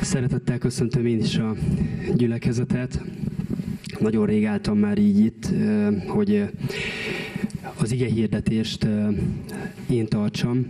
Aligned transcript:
Szeretettel 0.00 0.58
köszöntöm 0.58 1.06
én 1.06 1.18
is 1.18 1.36
a 1.36 1.54
gyülekezetet. 2.14 3.00
Nagyon 3.98 4.26
rég 4.26 4.44
álltam 4.44 4.78
már 4.78 4.98
így 4.98 5.18
itt, 5.18 5.48
hogy 6.06 6.44
az 7.76 7.92
ige 7.92 8.06
hirdetést 8.06 8.86
én 9.88 10.06
tartsam. 10.06 10.66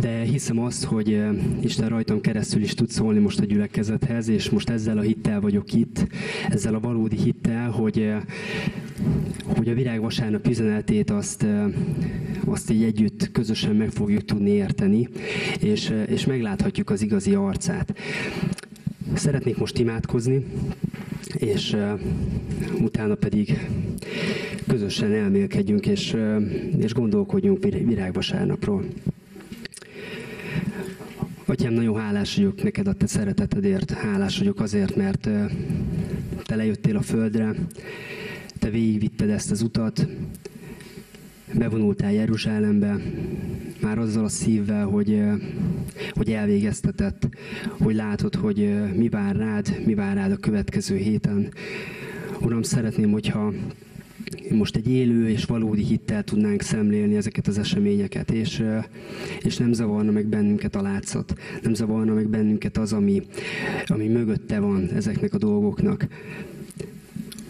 De 0.00 0.18
hiszem 0.18 0.58
azt, 0.58 0.84
hogy 0.84 1.22
Isten 1.60 1.88
rajtam 1.88 2.20
keresztül 2.20 2.62
is 2.62 2.74
tud 2.74 2.90
szólni 2.90 3.18
most 3.18 3.40
a 3.40 3.44
gyülekezethez, 3.44 4.28
és 4.28 4.50
most 4.50 4.70
ezzel 4.70 4.98
a 4.98 5.02
hittel 5.02 5.40
vagyok 5.40 5.72
itt, 5.72 6.06
ezzel 6.48 6.74
a 6.74 6.80
valódi 6.80 7.16
hittel, 7.16 7.70
hogy, 7.70 8.12
hogy 9.56 9.68
a 9.68 9.74
virágvasárnap 9.74 10.46
üzenetét 10.46 11.10
azt, 11.10 11.46
azt 12.44 12.70
így 12.70 12.82
együtt 12.82 13.30
közösen 13.32 13.76
meg 13.76 13.90
fogjuk 13.90 14.24
tudni 14.24 14.50
érteni, 14.50 15.08
és, 15.60 15.92
és 16.06 16.26
megláthatjuk 16.26 16.90
az 16.90 17.02
igazi 17.02 17.34
arcát. 17.34 17.98
Szeretnék 19.14 19.56
most 19.56 19.78
imádkozni, 19.78 20.44
és 21.34 21.72
uh, 21.72 22.00
utána 22.80 23.14
pedig 23.14 23.68
közösen 24.66 25.12
elmélkedjünk, 25.12 25.86
és, 25.86 26.12
uh, 26.12 26.42
és 26.78 26.94
gondolkodjunk 26.94 27.64
virágvasárnapról. 27.64 28.84
Atyám, 31.46 31.72
nagyon 31.72 31.96
hálás 31.96 32.36
vagyok 32.36 32.62
neked 32.62 32.86
a 32.86 32.92
te 32.92 33.06
szeretetedért, 33.06 33.90
hálás 33.90 34.38
vagyok 34.38 34.60
azért, 34.60 34.96
mert 34.96 35.26
uh, 35.26 35.50
te 36.44 36.56
lejöttél 36.56 36.96
a 36.96 37.02
földre, 37.02 37.54
te 38.58 38.70
végigvitted 38.70 39.30
ezt 39.30 39.50
az 39.50 39.62
utat, 39.62 40.06
bevonultál 41.54 42.12
Jeruzsálembe, 42.12 43.00
már 43.80 43.98
azzal 43.98 44.24
a 44.24 44.28
szívvel, 44.28 44.86
hogy, 44.86 45.22
hogy 46.10 46.32
elvégeztetett, 46.32 47.28
hogy 47.78 47.94
látod, 47.94 48.34
hogy 48.34 48.74
mi 48.94 49.08
vár 49.08 49.36
rád, 49.36 49.82
mi 49.86 49.94
vár 49.94 50.16
rád 50.16 50.32
a 50.32 50.36
következő 50.36 50.96
héten. 50.96 51.52
Uram, 52.40 52.62
szeretném, 52.62 53.10
hogyha 53.10 53.52
most 54.50 54.76
egy 54.76 54.88
élő 54.88 55.28
és 55.28 55.44
valódi 55.44 55.82
hittel 55.82 56.24
tudnánk 56.24 56.62
szemlélni 56.62 57.16
ezeket 57.16 57.46
az 57.46 57.58
eseményeket, 57.58 58.30
és, 58.30 58.64
és 59.42 59.56
nem 59.56 59.72
zavarna 59.72 60.10
meg 60.10 60.26
bennünket 60.26 60.76
a 60.76 60.82
látszat, 60.82 61.34
nem 61.62 61.74
zavarna 61.74 62.14
meg 62.14 62.28
bennünket 62.28 62.76
az, 62.76 62.92
ami, 62.92 63.22
ami 63.86 64.08
mögötte 64.08 64.58
van 64.58 64.90
ezeknek 64.94 65.34
a 65.34 65.38
dolgoknak. 65.38 66.06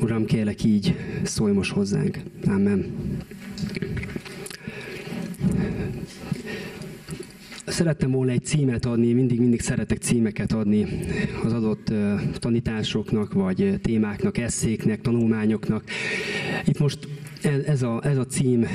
Uram, 0.01 0.25
kérlek 0.25 0.65
így, 0.65 0.95
szólj 1.23 1.53
most 1.53 1.73
hozzánk. 1.73 2.19
Amen. 2.47 2.95
Szerettem 7.67 8.11
volna 8.11 8.33
egy 8.33 8.45
címet 8.45 8.85
adni, 8.85 9.13
mindig, 9.13 9.41
mindig 9.41 9.61
szeretek 9.61 9.99
címeket 9.99 10.53
adni 10.53 10.87
az 11.45 11.53
adott 11.53 11.93
tanításoknak, 12.35 13.33
vagy 13.33 13.79
témáknak, 13.83 14.39
eszéknek, 14.39 15.01
tanulmányoknak. 15.01 15.85
Itt 16.65 16.79
most 16.79 17.09
ez 17.67 17.83
a, 17.83 18.01
ez 18.05 18.19
a 18.19 18.27
cím 18.27 18.67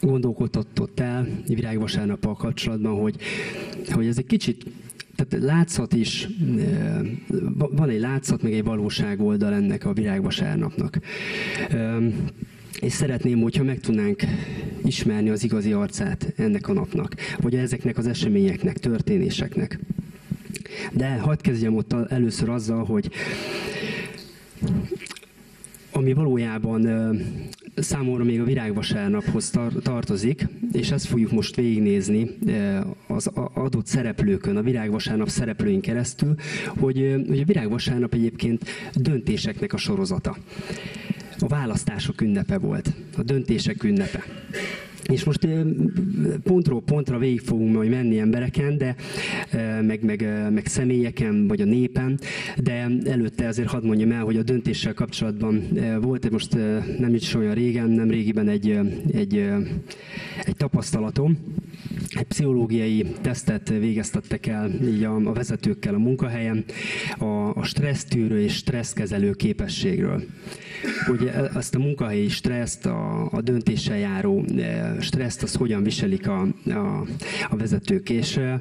gondolkodtatott 0.00 1.00
el 1.00 1.28
virágvasárnappal 1.46 2.34
kapcsolatban, 2.34 3.00
hogy, 3.00 3.16
hogy 3.90 4.06
ez 4.06 4.18
egy 4.18 4.26
kicsit 4.26 4.64
tehát 5.28 5.44
látszat 5.44 5.92
is, 5.92 6.28
van 7.56 7.88
egy 7.88 8.00
látszat, 8.00 8.42
meg 8.42 8.52
egy 8.52 8.64
valóság 8.64 9.20
oldal 9.20 9.52
ennek 9.52 9.84
a 9.84 9.92
virágvasárnapnak. 9.92 10.98
És 12.80 12.92
szeretném, 12.92 13.40
hogyha 13.40 13.64
meg 13.64 13.80
tudnánk 13.80 14.22
ismerni 14.84 15.30
az 15.30 15.44
igazi 15.44 15.72
arcát 15.72 16.32
ennek 16.36 16.68
a 16.68 16.72
napnak, 16.72 17.14
vagy 17.40 17.54
ezeknek 17.54 17.98
az 17.98 18.06
eseményeknek, 18.06 18.78
történéseknek. 18.78 19.78
De 20.92 21.08
hadd 21.08 21.42
kezdjem 21.42 21.76
ott 21.76 21.92
először 21.92 22.48
azzal, 22.48 22.84
hogy 22.84 23.10
ami 25.92 26.12
valójában 26.12 26.88
számomra 27.74 28.24
még 28.24 28.40
a 28.40 28.44
virágvasárnaphoz 28.44 29.50
tar- 29.50 29.82
tartozik, 29.82 30.46
és 30.72 30.90
ezt 30.90 31.06
fogjuk 31.06 31.30
most 31.30 31.56
végignézni 31.56 32.30
az 33.06 33.30
adott 33.54 33.86
szereplőkön, 33.86 34.56
a 34.56 34.62
virágvasárnap 34.62 35.28
szereplőin 35.28 35.80
keresztül, 35.80 36.34
hogy, 36.66 37.14
hogy 37.28 37.40
a 37.40 37.44
virágvasárnap 37.44 38.14
egyébként 38.14 38.64
döntéseknek 38.94 39.72
a 39.72 39.76
sorozata 39.76 40.36
a 41.38 41.46
választások 41.46 42.20
ünnepe 42.20 42.58
volt, 42.58 42.92
a 43.16 43.22
döntések 43.22 43.82
ünnepe. 43.82 44.24
És 45.10 45.24
most 45.24 45.48
pontról 46.42 46.82
pontra 46.82 47.18
végig 47.18 47.40
fogunk 47.40 47.74
majd 47.74 47.90
menni 47.90 48.18
embereken, 48.18 48.78
de 48.78 48.94
meg, 49.82 50.02
meg, 50.02 50.48
meg 50.52 50.66
személyeken, 50.66 51.46
vagy 51.46 51.60
a 51.60 51.64
népen, 51.64 52.18
de 52.56 52.88
előtte 53.04 53.46
azért 53.46 53.68
hadd 53.68 53.84
mondjam 53.84 54.12
el, 54.12 54.24
hogy 54.24 54.36
a 54.36 54.42
döntéssel 54.42 54.94
kapcsolatban 54.94 55.62
volt 56.00 56.30
most 56.30 56.56
nem 56.98 57.14
is 57.14 57.34
olyan 57.34 57.54
régen, 57.54 57.90
nem 57.90 58.10
régiben 58.10 58.48
egy, 58.48 58.78
egy, 59.12 59.36
egy 60.44 60.56
tapasztalatom, 60.56 61.38
pszichológiai 62.28 63.06
tesztet 63.20 63.68
végeztettek 63.68 64.46
el 64.46 64.70
így 64.84 65.04
a, 65.04 65.14
a 65.14 65.32
vezetőkkel 65.32 65.94
a 65.94 65.98
munkahelyen 65.98 66.64
a, 67.18 67.24
a 67.54 67.64
stressztűrő 67.64 68.40
és 68.40 68.54
stresszkezelő 68.54 69.32
képességről 69.32 70.22
hogy 71.06 71.30
azt 71.52 71.74
a 71.74 71.78
munkahelyi 71.78 72.28
stresszt, 72.28 72.86
a, 72.86 73.28
a 73.32 73.40
döntéssel 73.40 73.98
járó 73.98 74.44
e, 74.58 74.96
stresszt, 75.00 75.42
azt 75.42 75.56
hogyan 75.56 75.82
viselik 75.82 76.28
a, 76.28 76.46
a, 76.66 77.06
a 77.48 77.56
vezetők. 77.56 78.10
És, 78.10 78.36
e, 78.36 78.60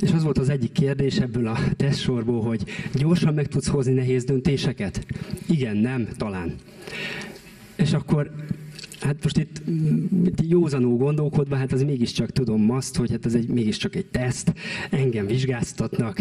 és 0.00 0.12
az 0.12 0.22
volt 0.22 0.38
az 0.38 0.48
egyik 0.48 0.72
kérdés 0.72 1.16
ebből 1.16 1.46
a 1.46 1.58
tesztsorból, 1.76 2.42
hogy 2.42 2.64
gyorsan 2.94 3.34
meg 3.34 3.46
tudsz 3.46 3.68
hozni 3.68 3.92
nehéz 3.92 4.24
döntéseket? 4.24 5.06
Igen, 5.48 5.76
nem, 5.76 6.08
talán. 6.16 6.54
És 7.76 7.92
akkor 7.92 8.30
Hát 9.00 9.22
most 9.22 9.38
itt 9.38 9.62
józanul 10.48 10.96
gondolkodva, 10.96 11.56
hát 11.56 11.72
az 11.72 11.82
mégiscsak 11.82 12.30
tudom 12.30 12.70
azt, 12.70 12.96
hogy 12.96 13.10
hát 13.10 13.26
ez 13.26 13.34
egy, 13.34 13.48
mégiscsak 13.48 13.94
egy 13.94 14.06
teszt, 14.06 14.52
engem 14.90 15.26
vizsgáztatnak, 15.26 16.18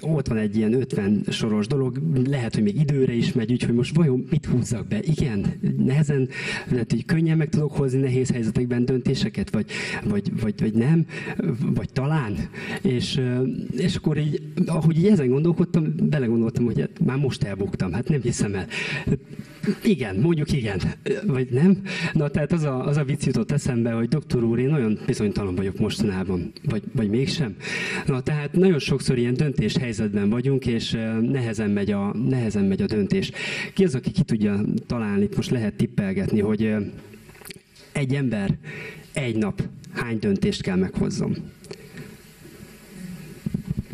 ott 0.00 0.28
van 0.28 0.38
egy 0.38 0.56
ilyen 0.56 0.72
50 0.72 1.24
soros 1.28 1.66
dolog, 1.66 2.00
lehet, 2.26 2.54
hogy 2.54 2.62
még 2.62 2.80
időre 2.80 3.12
is 3.12 3.32
megy, 3.32 3.52
úgyhogy 3.52 3.74
most 3.74 3.96
vajon 3.96 4.26
mit 4.30 4.46
húzzak 4.46 4.86
be? 4.88 4.98
Igen, 5.02 5.46
nehezen, 5.76 6.28
lehet, 6.68 6.90
hogy 6.90 7.04
könnyen 7.04 7.36
meg 7.36 7.48
tudok 7.48 7.72
hozni 7.72 8.00
nehéz 8.00 8.30
helyzetekben 8.30 8.84
döntéseket, 8.84 9.50
vagy, 9.50 9.66
vagy, 10.04 10.40
vagy, 10.40 10.60
vagy 10.60 10.74
nem, 10.74 11.06
vagy 11.74 11.92
talán. 11.92 12.36
És, 12.82 13.20
és 13.76 13.96
akkor 13.96 14.18
így, 14.18 14.42
ahogy 14.66 14.98
így 14.98 15.06
ezen 15.06 15.28
gondolkodtam, 15.28 15.94
belegondoltam, 16.02 16.64
hogy 16.64 16.80
hát 16.80 17.00
már 17.04 17.18
most 17.18 17.42
elbuktam, 17.42 17.92
hát 17.92 18.08
nem 18.08 18.20
hiszem 18.20 18.54
el. 18.54 18.66
Igen, 19.84 20.16
mondjuk 20.16 20.52
igen, 20.52 20.80
vagy 21.26 21.48
nem? 21.50 21.82
Na, 22.12 22.28
tehát 22.28 22.52
az 22.52 22.62
a, 22.62 22.86
az 22.86 22.96
a 22.96 23.04
vicc 23.04 23.24
jutott 23.24 23.50
eszembe, 23.50 23.90
hogy 23.90 24.08
doktor 24.08 24.44
úr, 24.44 24.58
én 24.58 24.68
nagyon 24.68 24.98
bizonytalan 25.06 25.54
vagyok 25.54 25.78
mostanában, 25.78 26.52
vagy, 26.64 26.82
vagy 26.92 27.08
mégsem. 27.08 27.56
Na, 28.06 28.20
tehát 28.20 28.52
nagyon 28.52 28.78
sokszor 28.78 29.18
ilyen 29.18 29.34
döntés 29.34 29.76
helyzetben 29.76 30.30
vagyunk, 30.30 30.66
és 30.66 30.90
nehezen 31.20 31.70
megy, 31.70 31.90
a, 31.90 32.16
nehezen 32.28 32.64
megy 32.64 32.82
a 32.82 32.86
döntés. 32.86 33.30
Ki 33.74 33.84
az, 33.84 33.94
aki 33.94 34.10
ki 34.10 34.22
tudja 34.22 34.60
találni, 34.86 35.28
most 35.36 35.50
lehet 35.50 35.74
tippelgetni, 35.74 36.40
hogy 36.40 36.74
egy 37.92 38.14
ember 38.14 38.58
egy 39.12 39.36
nap 39.36 39.62
hány 39.92 40.18
döntést 40.18 40.62
kell 40.62 40.76
meghozzon? 40.76 41.36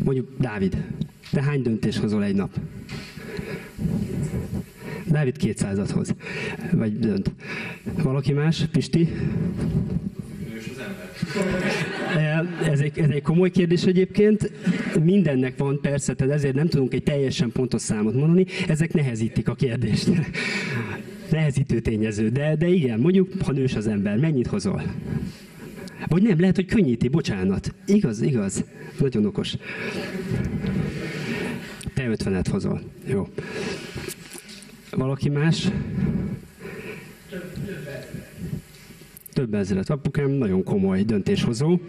Mondjuk 0.03 0.29
Dávid, 0.39 0.83
te 1.31 1.41
hány 1.41 1.61
döntést 1.61 1.97
hozol 1.97 2.23
egy 2.23 2.35
nap? 2.35 2.59
Dávid 5.09 5.35
200-at 5.39 5.89
hoz. 5.93 6.15
Vagy 6.71 6.99
dönt. 6.99 7.31
Valaki 8.03 8.33
más? 8.33 8.65
Pisti? 8.71 9.09
Ez 12.63 12.79
egy, 12.79 12.99
ez 12.99 13.09
egy 13.09 13.21
komoly 13.21 13.49
kérdés 13.49 13.83
egyébként. 13.83 14.51
Mindennek 15.03 15.57
van 15.57 15.79
persze, 15.81 16.13
tehát 16.13 16.33
ezért 16.33 16.55
nem 16.55 16.67
tudunk 16.67 16.93
egy 16.93 17.03
teljesen 17.03 17.51
pontos 17.51 17.81
számot 17.81 18.13
mondani. 18.13 18.45
Ezek 18.67 18.93
nehezítik 18.93 19.47
a 19.49 19.55
kérdést. 19.55 20.09
Nehezítő 21.31 21.79
tényező. 21.79 22.29
De, 22.29 22.55
de 22.55 22.67
igen, 22.67 22.99
mondjuk, 22.99 23.33
ha 23.45 23.51
nős 23.51 23.75
az 23.75 23.87
ember, 23.87 24.17
mennyit 24.17 24.47
hozol? 24.47 24.81
Vagy 26.07 26.21
nem, 26.21 26.39
lehet, 26.39 26.55
hogy 26.55 26.65
könnyíti, 26.65 27.07
bocsánat. 27.07 27.73
Igaz, 27.85 28.21
igaz. 28.21 28.63
Nagyon 28.99 29.25
okos. 29.25 29.55
Te 31.93 32.09
50-et 32.17 32.45
hozol. 32.49 32.81
Jó. 33.07 33.27
Valaki 34.91 35.29
más? 35.29 35.67
Több 39.33 39.53
ezeret. 39.53 39.89
Apukám 39.89 40.29
nagyon 40.29 40.63
komoly 40.63 41.03
döntéshozó. 41.03 41.79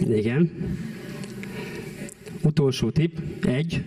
Igen. 0.00 0.50
Utolsó 2.42 2.90
tip, 2.90 3.18
egy. 3.44 3.84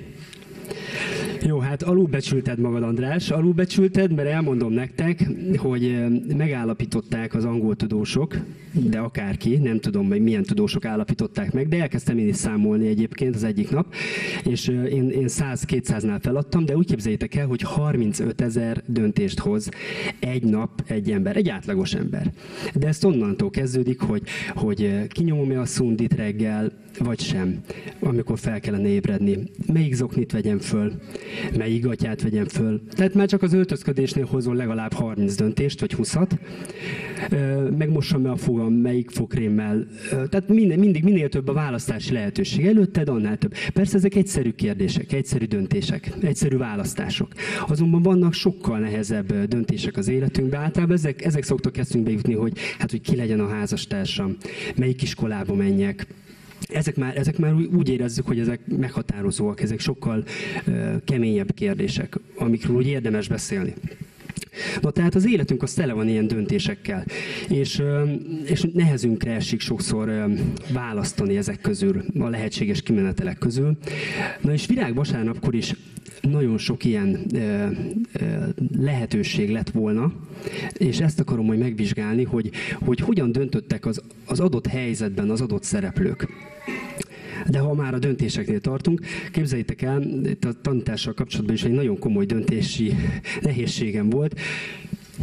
Jó, 1.45 1.59
hát 1.59 1.83
alulbecsülted 1.83 2.59
magad, 2.59 2.83
András. 2.83 3.29
Alulbecsülted, 3.31 4.13
mert 4.13 4.27
elmondom 4.27 4.73
nektek, 4.73 5.29
hogy 5.57 6.05
megállapították 6.37 7.33
az 7.33 7.45
angol 7.45 7.75
tudósok, 7.75 8.35
de 8.71 8.99
akárki, 8.99 9.57
nem 9.57 9.79
tudom, 9.79 10.07
hogy 10.07 10.21
milyen 10.21 10.43
tudósok 10.43 10.85
állapították 10.85 11.53
meg, 11.53 11.67
de 11.67 11.81
elkezdtem 11.81 12.17
én 12.17 12.27
is 12.27 12.35
számolni 12.35 12.87
egyébként 12.87 13.35
az 13.35 13.43
egyik 13.43 13.71
nap, 13.71 13.93
és 14.43 14.67
én, 14.67 15.09
én 15.09 15.25
100-200-nál 15.27 16.19
feladtam, 16.21 16.65
de 16.65 16.77
úgy 16.77 16.85
képzeljétek 16.85 17.35
el, 17.35 17.47
hogy 17.47 17.61
35 17.61 18.41
ezer 18.41 18.83
döntést 18.85 19.39
hoz 19.39 19.69
egy 20.19 20.43
nap 20.43 20.83
egy 20.87 21.11
ember, 21.11 21.37
egy 21.37 21.49
átlagos 21.49 21.93
ember. 21.93 22.31
De 22.73 22.87
ezt 22.87 23.03
onnantól 23.03 23.49
kezdődik, 23.49 23.99
hogy, 23.99 24.21
hogy 24.55 25.07
kinyomom-e 25.07 25.59
a 25.59 25.65
szundit 25.65 26.13
reggel, 26.13 26.71
vagy 26.99 27.19
sem, 27.19 27.61
amikor 27.99 28.39
fel 28.39 28.59
kellene 28.59 28.87
ébredni. 28.87 29.37
Melyik 29.73 29.93
zoknit 29.93 30.31
vegyem 30.31 30.59
föl, 30.59 30.91
melyik 31.57 31.83
gatyát 31.83 32.21
vegyem 32.21 32.45
föl. 32.45 32.81
Tehát 32.89 33.13
már 33.13 33.27
csak 33.27 33.41
az 33.41 33.53
öltözködésnél 33.53 34.25
hozol 34.25 34.55
legalább 34.55 34.93
30 34.93 35.35
döntést, 35.35 35.79
vagy 35.79 35.95
20-at. 35.97 36.29
Megmossam-e 37.77 38.29
a 38.29 38.35
fogam, 38.35 38.73
melyik 38.73 39.09
fokrémmel. 39.09 39.87
Tehát 40.09 40.47
minden, 40.47 40.79
mindig 40.79 41.03
minél 41.03 41.29
több 41.29 41.47
a 41.47 41.53
választási 41.53 42.13
lehetőség. 42.13 42.65
Előtted 42.65 43.09
annál 43.09 43.37
több. 43.37 43.53
Persze 43.73 43.97
ezek 43.97 44.15
egyszerű 44.15 44.51
kérdések, 44.51 45.11
egyszerű 45.11 45.45
döntések, 45.45 46.11
egyszerű 46.21 46.57
választások. 46.57 47.27
Azonban 47.67 48.01
vannak 48.01 48.33
sokkal 48.33 48.79
nehezebb 48.79 49.45
döntések 49.45 49.97
az 49.97 50.07
életünkben. 50.07 50.61
Általában 50.61 50.95
ezek, 50.95 51.25
ezek 51.25 51.43
szoktak 51.43 51.77
eszünkbe 51.77 52.11
jutni, 52.11 52.33
hogy 52.33 52.57
hát, 52.79 52.91
hogy 52.91 53.01
ki 53.01 53.15
legyen 53.15 53.39
a 53.39 53.47
házastársam, 53.47 54.37
melyik 54.75 55.01
iskolába 55.01 55.55
menjek, 55.55 56.07
ezek 56.69 56.95
már, 56.95 57.17
ezek 57.17 57.37
már 57.37 57.53
úgy 57.53 57.89
érezzük, 57.89 58.27
hogy 58.27 58.39
ezek 58.39 58.59
meghatározóak, 58.77 59.61
ezek 59.61 59.79
sokkal 59.79 60.23
keményebb 61.05 61.53
kérdések, 61.53 62.19
amikről 62.35 62.75
úgy 62.75 62.87
érdemes 62.87 63.27
beszélni. 63.27 63.73
Na 64.81 64.91
tehát 64.91 65.15
az 65.15 65.27
életünk 65.27 65.63
az 65.63 65.73
tele 65.73 65.93
van 65.93 66.07
ilyen 66.07 66.27
döntésekkel, 66.27 67.05
és, 67.49 67.81
és 68.45 68.67
nehezünkre 68.73 69.31
esik 69.31 69.59
sokszor 69.59 70.27
választani 70.71 71.37
ezek 71.37 71.61
közül, 71.61 72.03
a 72.19 72.27
lehetséges 72.27 72.81
kimenetelek 72.81 73.37
közül. 73.37 73.77
Na 74.41 74.53
és 74.53 74.65
virág 74.65 74.95
vasárnapkor 74.95 75.55
is 75.55 75.73
nagyon 76.29 76.57
sok 76.57 76.85
ilyen 76.85 77.25
lehetőség 78.77 79.49
lett 79.49 79.69
volna, 79.69 80.13
és 80.77 80.99
ezt 80.99 81.19
akarom 81.19 81.45
majd 81.45 81.59
megvizsgálni, 81.59 82.23
hogy, 82.23 82.51
hogy 82.79 82.99
hogyan 82.99 83.31
döntöttek 83.31 83.85
az, 83.85 84.01
az 84.25 84.39
adott 84.39 84.67
helyzetben 84.67 85.29
az 85.29 85.41
adott 85.41 85.63
szereplők. 85.63 86.27
De 87.49 87.59
ha 87.59 87.73
már 87.73 87.93
a 87.93 87.99
döntéseknél 87.99 88.59
tartunk, 88.59 89.01
képzeljétek 89.31 89.81
el, 89.81 90.01
itt 90.23 90.45
a 90.45 90.53
tanítással 90.61 91.13
kapcsolatban 91.13 91.55
is 91.55 91.63
egy 91.63 91.71
nagyon 91.71 91.99
komoly 91.99 92.25
döntési 92.25 92.93
nehézségem 93.41 94.09
volt. 94.09 94.39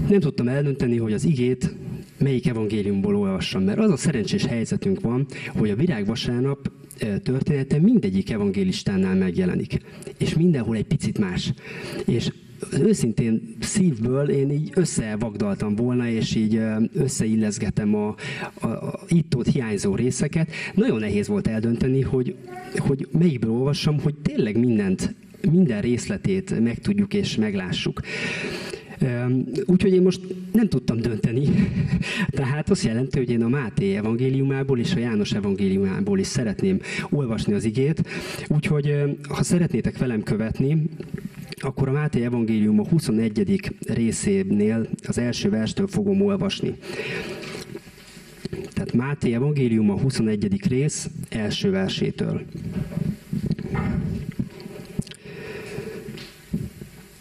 Nem 0.09 0.21
tudtam 0.21 0.49
eldönteni, 0.49 0.97
hogy 0.97 1.13
az 1.13 1.25
igét 1.25 1.75
melyik 2.19 2.47
evangéliumból 2.47 3.17
olvassam, 3.17 3.63
mert 3.63 3.79
az 3.79 3.91
a 3.91 3.97
szerencsés 3.97 4.45
helyzetünk 4.45 5.01
van, 5.01 5.27
hogy 5.49 5.71
a 5.71 5.77
virág 5.77 6.07
vasárnap 6.07 6.71
története 7.23 7.79
mindegyik 7.79 8.31
evangélistánál 8.31 9.15
megjelenik. 9.15 9.79
És 10.19 10.35
mindenhol 10.35 10.77
egy 10.77 10.85
picit 10.85 11.19
más. 11.19 11.53
És 12.07 12.31
őszintén 12.73 13.57
szívből 13.61 14.29
én 14.29 14.51
így 14.51 14.71
összevagdaltam 14.75 15.75
volna, 15.75 16.09
és 16.09 16.35
így 16.35 16.61
összeillezgetem 16.93 17.95
a, 17.95 18.15
a, 18.61 18.67
a 18.67 19.01
itt-ott 19.09 19.47
hiányzó 19.47 19.95
részeket. 19.95 20.51
Nagyon 20.75 20.99
nehéz 20.99 21.29
volt 21.29 21.47
eldönteni, 21.47 22.01
hogy, 22.01 22.37
hogy 22.77 23.09
melyikből 23.19 23.51
olvassam, 23.51 24.01
hogy 24.01 24.15
tényleg 24.15 24.59
mindent, 24.59 25.15
minden 25.51 25.81
részletét 25.81 26.61
megtudjuk 26.61 27.15
és 27.15 27.37
meglássuk. 27.37 28.01
Úgyhogy 29.67 29.93
én 29.93 30.03
most 30.03 30.21
nem 30.53 30.69
tudtam 30.69 31.01
dönteni. 31.01 31.49
Tehát 32.31 32.71
azt 32.71 32.85
jelenti, 32.85 33.19
hogy 33.19 33.31
én 33.31 33.43
a 33.43 33.49
Máté 33.49 33.97
evangéliumából 33.97 34.79
és 34.79 34.95
a 34.95 34.99
János 34.99 35.33
evangéliumából 35.33 36.19
is 36.19 36.27
szeretném 36.27 36.81
olvasni 37.11 37.53
az 37.53 37.65
igét. 37.65 38.03
Úgyhogy 38.49 38.95
ha 39.29 39.43
szeretnétek 39.43 39.99
velem 39.99 40.23
követni, 40.23 40.83
akkor 41.61 41.89
a 41.89 41.93
Máté 41.93 42.25
evangélium 42.25 42.81
a 42.81 42.89
21. 42.89 43.73
részénél 43.87 44.89
az 45.07 45.19
első 45.19 45.51
verstől 45.51 45.87
fogom 45.87 46.23
olvasni. 46.23 46.75
Tehát 48.73 48.93
Máté 48.93 49.35
evangélium 49.35 49.91
a 49.91 50.01
21. 50.01 50.67
rész 50.69 51.11
első 51.29 51.71
versétől. 51.71 52.43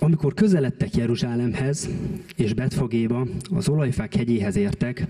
Amikor 0.01 0.33
közeledtek 0.33 0.95
Jeruzsálemhez 0.95 1.89
és 2.35 2.53
Betfagéba, 2.53 3.27
az 3.49 3.69
olajfák 3.69 4.15
hegyéhez 4.15 4.55
értek, 4.55 5.07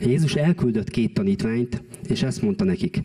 Jézus 0.00 0.34
elküldött 0.34 0.90
két 0.90 1.14
tanítványt, 1.14 1.82
és 2.08 2.22
ezt 2.22 2.42
mondta 2.42 2.64
nekik, 2.64 3.02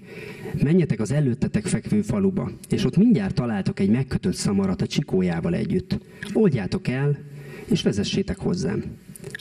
menjetek 0.64 1.00
az 1.00 1.12
előttetek 1.12 1.66
fekvő 1.66 2.02
faluba, 2.02 2.52
és 2.70 2.86
ott 2.86 2.98
mindjárt 2.98 3.36
találtok 3.36 3.80
egy 3.80 3.90
megkötött 3.90 4.34
szamarat 4.34 4.82
a 4.82 4.88
csikójával 4.88 5.56
együtt. 5.56 5.98
Oldjátok 6.34 6.88
el, 6.88 7.18
és 7.66 7.82
vezessétek 7.82 8.38
hozzám. 8.38 8.84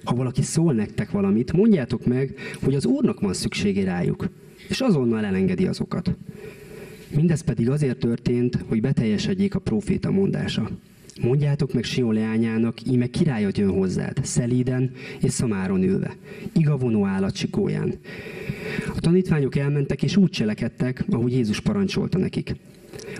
Ha 0.04 0.14
valaki 0.14 0.42
szól 0.42 0.72
nektek 0.72 1.10
valamit, 1.10 1.52
mondjátok 1.52 2.06
meg, 2.06 2.34
hogy 2.62 2.75
az 2.75 2.87
Úrnak 2.87 3.20
van 3.20 3.34
szüksége 3.34 3.84
rájuk, 3.84 4.28
és 4.69 4.81
azonnal 4.81 5.25
elengedi 5.25 5.66
azokat. 5.66 6.16
Mindez 7.14 7.40
pedig 7.40 7.70
azért 7.70 7.99
történt, 7.99 8.58
hogy 8.69 8.81
beteljesedjék 8.81 9.54
a 9.54 9.58
próféta 9.58 10.10
mondása. 10.10 10.70
Mondjátok 11.20 11.72
meg 11.72 11.84
Sion 11.84 12.14
leányának, 12.14 12.86
íme 12.86 13.06
királyot 13.06 13.58
jön 13.58 13.70
hozzád, 13.70 14.18
szelíden 14.22 14.90
és 15.20 15.32
szamáron 15.32 15.82
ülve, 15.82 16.16
igavonó 16.52 17.04
állat 17.06 17.34
csikóján. 17.34 17.94
A 18.96 19.00
tanítványok 19.00 19.56
elmentek, 19.56 20.02
és 20.02 20.16
úgy 20.16 20.30
cselekedtek, 20.30 21.04
ahogy 21.10 21.32
Jézus 21.32 21.60
parancsolta 21.60 22.18
nekik. 22.18 22.54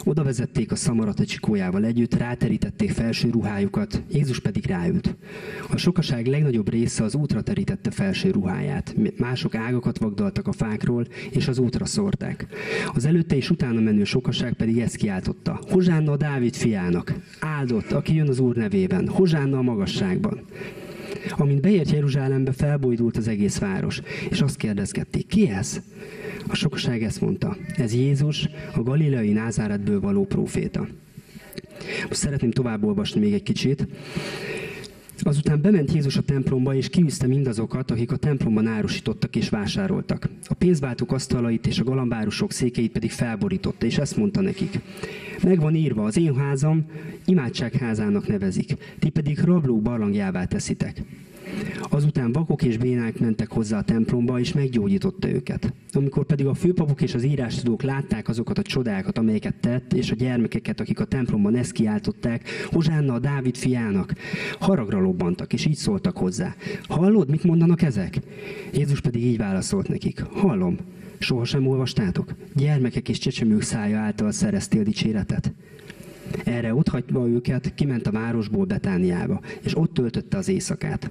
Oda 0.05 0.23
vezették 0.23 0.73
a 0.73 0.77
szamarat 0.77 1.21
a 1.21 1.25
csikójával 1.25 1.85
együtt, 1.85 2.15
ráterítették 2.15 2.91
felső 2.91 3.31
ruhájukat, 3.31 4.03
Jézus 4.13 4.41
pedig 4.41 4.67
ráült. 4.67 5.17
A 5.71 5.77
sokaság 5.77 6.27
legnagyobb 6.27 6.71
része 6.71 7.05
az 7.05 7.15
útra 7.15 7.43
terítette 7.43 7.91
felső 7.91 8.31
ruháját, 8.31 8.95
mások 9.17 9.55
ágakat 9.55 9.99
vagdaltak 9.99 10.47
a 10.47 10.53
fákról, 10.53 11.07
és 11.31 11.49
az 11.49 11.59
útra 11.59 11.85
szórták. 11.85 12.47
Az 12.95 13.05
előtte 13.05 13.37
és 13.37 13.51
utána 13.51 13.81
menő 13.81 14.05
sokaság 14.05 14.53
pedig 14.53 14.79
ezt 14.79 14.97
kiáltotta. 14.97 15.61
Hozsánna 15.69 16.13
a 16.13 16.17
Dávid 16.17 16.55
fiának, 16.55 17.15
áldott, 17.41 17.93
aki 17.93 18.15
jön 18.15 18.29
az 18.29 18.39
Úr 18.39 18.57
nevében, 18.57 19.09
hozsánna 19.09 19.59
a 19.59 19.63
magasságban. 19.63 20.41
Amint 21.31 21.61
beért 21.61 21.91
Jeruzsálembe, 21.91 22.53
felbojdult 22.53 23.17
az 23.17 23.29
egész 23.29 23.59
város, 23.59 24.03
és 24.31 24.41
azt 24.41 24.57
kérdezgették, 24.57 25.27
ki 25.27 25.49
ez? 25.49 25.81
A 26.49 26.55
sokaság 26.55 27.03
ezt 27.03 27.21
mondta, 27.21 27.57
ez 27.77 27.95
Jézus, 27.95 28.49
a 28.75 28.83
galileai 28.83 29.33
názáretből 29.33 30.01
való 30.01 30.25
próféta. 30.25 30.87
Most 32.09 32.21
szeretném 32.21 32.51
tovább 32.51 32.85
olvasni 32.85 33.21
még 33.21 33.33
egy 33.33 33.43
kicsit. 33.43 33.87
Azután 35.23 35.61
bement 35.61 35.93
Jézus 35.93 36.17
a 36.17 36.23
templomba, 36.23 36.75
és 36.75 36.89
kiűzte 36.89 37.27
mindazokat, 37.27 37.91
akik 37.91 38.13
a 38.13 38.17
templomban 38.17 38.67
árusítottak 38.67 39.37
és 39.37 39.49
vásároltak. 39.49 40.29
A 40.45 40.55
pénzváltók 40.55 41.13
asztalait 41.13 41.67
és 41.67 41.79
a 41.79 41.85
galambárusok 41.85 42.53
székeit 42.53 42.93
pedig 42.93 43.11
felborította, 43.11 43.87
és 43.87 43.99
ezt 43.99 44.17
mondta 44.17 44.41
nekik. 44.41 44.81
Meg 45.43 45.61
van 45.61 45.75
írva, 45.75 46.05
az 46.05 46.17
én 46.17 46.37
házam 46.37 46.87
imádságházának 47.25 48.27
nevezik, 48.27 48.75
ti 48.99 49.09
pedig 49.09 49.39
rabló 49.39 49.81
barlangjává 49.81 50.45
teszitek. 50.45 51.03
Azután 51.91 52.33
vakok 52.33 52.63
és 52.63 52.77
bénák 52.77 53.19
mentek 53.19 53.53
hozzá 53.53 53.79
a 53.79 53.83
templomba, 53.83 54.41
és 54.41 54.53
meggyógyította 54.53 55.29
őket. 55.29 55.73
Amikor 55.93 56.25
pedig 56.25 56.47
a 56.47 56.55
főpapok 56.55 57.03
és 57.03 57.15
az 57.15 57.25
írástudók 57.25 57.83
látták 57.83 58.29
azokat 58.29 58.59
a 58.59 58.63
csodákat, 58.63 59.19
amelyeket 59.19 59.55
tett, 59.61 59.93
és 59.93 60.11
a 60.11 60.15
gyermekeket, 60.15 60.81
akik 60.81 61.01
a 61.01 61.05
templomban 61.05 61.57
ezt 61.57 61.73
kiáltották, 61.73 62.49
Hozsánna 62.71 63.15
a 63.15 63.19
Dávid 63.19 63.57
fiának, 63.57 64.15
haragra 64.59 65.01
lobbantak, 65.01 65.53
és 65.53 65.67
így 65.67 65.77
szóltak 65.77 66.17
hozzá. 66.17 66.55
Hallod, 66.89 67.31
mit 67.31 67.45
mondanak 67.45 67.83
ezek? 67.83 68.19
Jézus 68.73 69.01
pedig 69.01 69.25
így 69.25 69.37
válaszolt 69.37 69.89
nekik. 69.89 70.23
Hallom, 70.23 70.77
sohasem 71.19 71.67
olvastátok? 71.67 72.35
Gyermekek 72.55 73.09
és 73.09 73.19
csecsemők 73.19 73.63
szája 73.63 73.99
által 73.99 74.33
szereztél 74.33 74.83
dicséretet. 74.83 75.53
Erre 76.45 76.75
otthagyva 76.75 77.29
őket, 77.29 77.75
kiment 77.75 78.07
a 78.07 78.11
városból 78.11 78.65
Betániába, 78.65 79.41
és 79.63 79.77
ott 79.77 79.95
töltötte 79.95 80.37
az 80.37 80.49
éjszakát. 80.49 81.11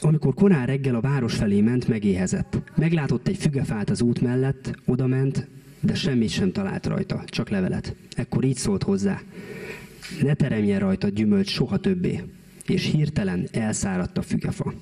Amikor 0.00 0.34
korán 0.34 0.66
reggel 0.66 0.94
a 0.94 1.00
város 1.00 1.34
felé 1.34 1.60
ment, 1.60 1.88
megéhezett. 1.88 2.58
Meglátott 2.76 3.28
egy 3.28 3.36
fügefát 3.36 3.90
az 3.90 4.00
út 4.00 4.20
mellett, 4.20 4.78
odament, 4.84 5.48
de 5.80 5.94
semmit 5.94 6.30
sem 6.30 6.52
talált 6.52 6.86
rajta, 6.86 7.24
csak 7.26 7.48
levelet. 7.48 7.94
Ekkor 8.16 8.44
így 8.44 8.56
szólt 8.56 8.82
hozzá. 8.82 9.20
Ne 10.22 10.34
teremjen 10.34 10.78
rajta 10.78 11.08
gyümölcs 11.08 11.50
soha 11.50 11.76
többé. 11.76 12.22
És 12.66 12.90
hirtelen 12.90 13.48
elszáradt 13.52 14.18
a 14.18 14.22
fügefa. 14.22 14.74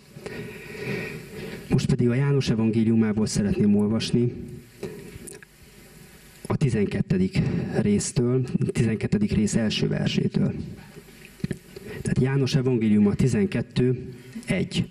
Most 1.69 1.87
pedig 1.87 2.09
a 2.09 2.15
János 2.15 2.51
evangéliumából 2.51 3.27
szeretném 3.27 3.77
olvasni, 3.77 4.33
a 6.51 6.57
12. 6.57 7.31
résztől, 7.81 8.45
12. 8.73 9.19
rész 9.35 9.55
első 9.55 9.89
versétől. 9.89 10.53
Tehát 12.03 12.21
János 12.21 12.55
evangéliuma 12.55 13.15
12, 13.15 14.13
1. 14.47 14.91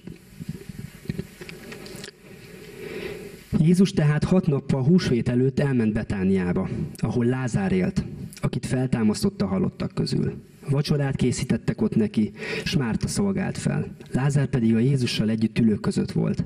Jézus 3.59 3.91
tehát 3.91 4.23
hat 4.23 4.47
nappal 4.47 4.83
húsvét 4.83 5.29
előtt 5.29 5.59
elment 5.59 5.93
Betániába, 5.93 6.69
ahol 6.97 7.25
Lázár 7.25 7.71
élt, 7.71 8.03
akit 8.41 8.65
feltámasztotta 8.65 9.45
halottak 9.45 9.93
közül. 9.93 10.33
Vacsorát 10.69 11.15
készítettek 11.15 11.81
ott 11.81 11.95
neki, 11.95 12.31
s 12.63 12.77
Márta 12.77 13.07
szolgált 13.07 13.57
fel. 13.57 13.85
Lázár 14.11 14.47
pedig 14.47 14.75
a 14.75 14.79
Jézussal 14.79 15.29
együtt 15.29 15.59
ülők 15.59 15.79
között 15.79 16.11
volt. 16.11 16.45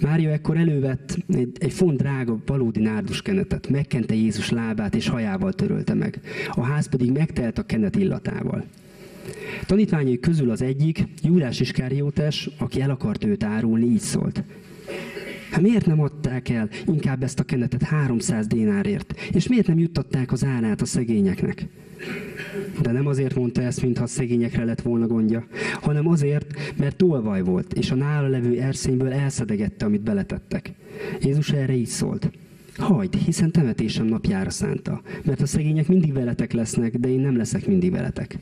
Mária 0.00 0.30
ekkor 0.30 0.56
elővett 0.56 1.18
egy, 1.28 1.52
egy 1.58 1.72
font 1.72 1.96
drága 1.96 2.38
valódi 2.46 2.80
nárduskenetet, 2.80 3.68
megkente 3.68 4.14
Jézus 4.14 4.50
lábát 4.50 4.94
és 4.94 5.08
hajával 5.08 5.52
törölte 5.52 5.94
meg. 5.94 6.20
A 6.50 6.62
ház 6.62 6.88
pedig 6.88 7.12
megtelt 7.12 7.58
a 7.58 7.62
kenet 7.62 7.96
illatával. 7.96 8.64
Tanítványai 9.66 10.20
közül 10.20 10.50
az 10.50 10.62
egyik, 10.62 11.04
Júdás 11.22 11.60
Iskáriótes, 11.60 12.50
aki 12.58 12.80
el 12.80 12.90
akart 12.90 13.24
őt 13.24 13.44
árulni, 13.44 13.86
így 13.86 14.00
szólt. 14.00 14.42
Hát 15.50 15.60
miért 15.60 15.86
nem 15.86 16.00
adták 16.00 16.48
el 16.48 16.68
inkább 16.86 17.22
ezt 17.22 17.40
a 17.40 17.44
kenetet 17.44 17.82
300 17.82 18.46
dénárért? 18.46 19.14
És 19.32 19.48
miért 19.48 19.66
nem 19.66 19.78
juttatták 19.78 20.32
az 20.32 20.44
árát 20.44 20.80
a 20.80 20.84
szegényeknek? 20.84 21.66
De 22.82 22.92
nem 22.92 23.06
azért 23.06 23.34
mondta 23.34 23.62
ezt, 23.62 23.82
mintha 23.82 24.04
a 24.04 24.06
szegényekre 24.06 24.64
lett 24.64 24.80
volna 24.80 25.06
gondja, 25.06 25.46
hanem 25.80 26.08
azért, 26.08 26.46
mert 26.76 26.96
tolvaj 26.96 27.42
volt, 27.42 27.72
és 27.72 27.90
a 27.90 27.94
nála 27.94 28.28
levő 28.28 28.60
erszényből 28.60 29.12
elszedegette, 29.12 29.84
amit 29.84 30.02
beletettek. 30.02 30.72
Jézus 31.20 31.50
erre 31.50 31.74
így 31.74 31.86
szólt. 31.86 32.30
Hagyd, 32.76 33.14
hiszen 33.14 33.50
temetésem 33.50 34.06
napjára 34.06 34.50
szánta, 34.50 35.02
mert 35.24 35.40
a 35.40 35.46
szegények 35.46 35.88
mindig 35.88 36.12
veletek 36.12 36.52
lesznek, 36.52 36.96
de 36.96 37.08
én 37.08 37.20
nem 37.20 37.36
leszek 37.36 37.66
mindig 37.66 37.90
veletek. 37.90 38.38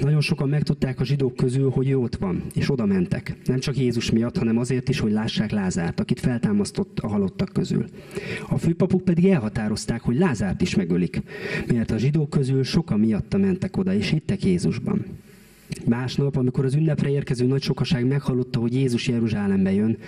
Nagyon 0.00 0.20
sokan 0.20 0.48
megtudták 0.48 1.00
a 1.00 1.04
zsidók 1.04 1.36
közül, 1.36 1.70
hogy 1.70 1.90
ő 1.90 1.98
ott 1.98 2.16
van, 2.16 2.42
és 2.54 2.70
oda 2.70 2.86
mentek. 2.86 3.36
Nem 3.44 3.58
csak 3.58 3.76
Jézus 3.76 4.10
miatt, 4.10 4.36
hanem 4.36 4.58
azért 4.58 4.88
is, 4.88 5.00
hogy 5.00 5.12
lássák 5.12 5.50
Lázárt, 5.50 6.00
akit 6.00 6.20
feltámasztott 6.20 6.98
a 6.98 7.08
halottak 7.08 7.52
közül. 7.52 7.84
A 8.48 8.58
főpapuk 8.58 9.04
pedig 9.04 9.24
elhatározták, 9.24 10.00
hogy 10.00 10.16
Lázárt 10.16 10.60
is 10.62 10.74
megölik, 10.74 11.22
mert 11.66 11.90
a 11.90 11.98
zsidók 11.98 12.30
közül 12.30 12.64
sokan 12.64 13.00
miatta 13.00 13.38
mentek 13.38 13.76
oda, 13.76 13.94
és 13.94 14.08
hittek 14.08 14.44
Jézusban. 14.44 15.04
Másnap, 15.86 16.36
amikor 16.36 16.64
az 16.64 16.74
ünnepre 16.74 17.10
érkező 17.10 17.46
nagy 17.46 17.62
sokaság 17.62 18.06
meghallotta, 18.06 18.58
hogy 18.58 18.74
Jézus 18.74 19.08
Jeruzsálembe 19.08 19.72
jön, 19.72 19.98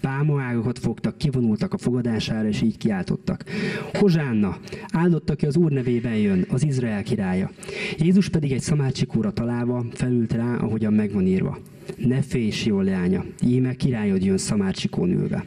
pálmaágokat 0.00 0.78
fogtak, 0.78 1.18
kivonultak 1.18 1.72
a 1.72 1.78
fogadására, 1.78 2.48
és 2.48 2.62
így 2.62 2.78
kiáltottak. 2.78 3.44
Hozsánna, 3.92 4.58
áldott, 4.92 5.30
aki 5.30 5.46
az 5.46 5.56
Úr 5.56 5.72
nevében 5.72 6.16
jön, 6.16 6.46
az 6.48 6.64
Izrael 6.64 7.02
királya. 7.02 7.50
Jézus 7.98 8.28
pedig 8.28 8.52
egy 8.52 8.60
szamácsikóra 8.60 9.32
találva 9.32 9.84
felült 9.92 10.32
rá, 10.32 10.56
ahogyan 10.56 10.92
megvan 10.92 11.26
írva. 11.26 11.58
Ne 11.96 12.22
félj, 12.22 12.52
jó 12.64 12.80
leánya, 12.80 13.24
íme 13.46 13.74
királyod 13.74 14.24
jön 14.24 14.38
szamácsikón 14.38 15.10
ülve. 15.10 15.44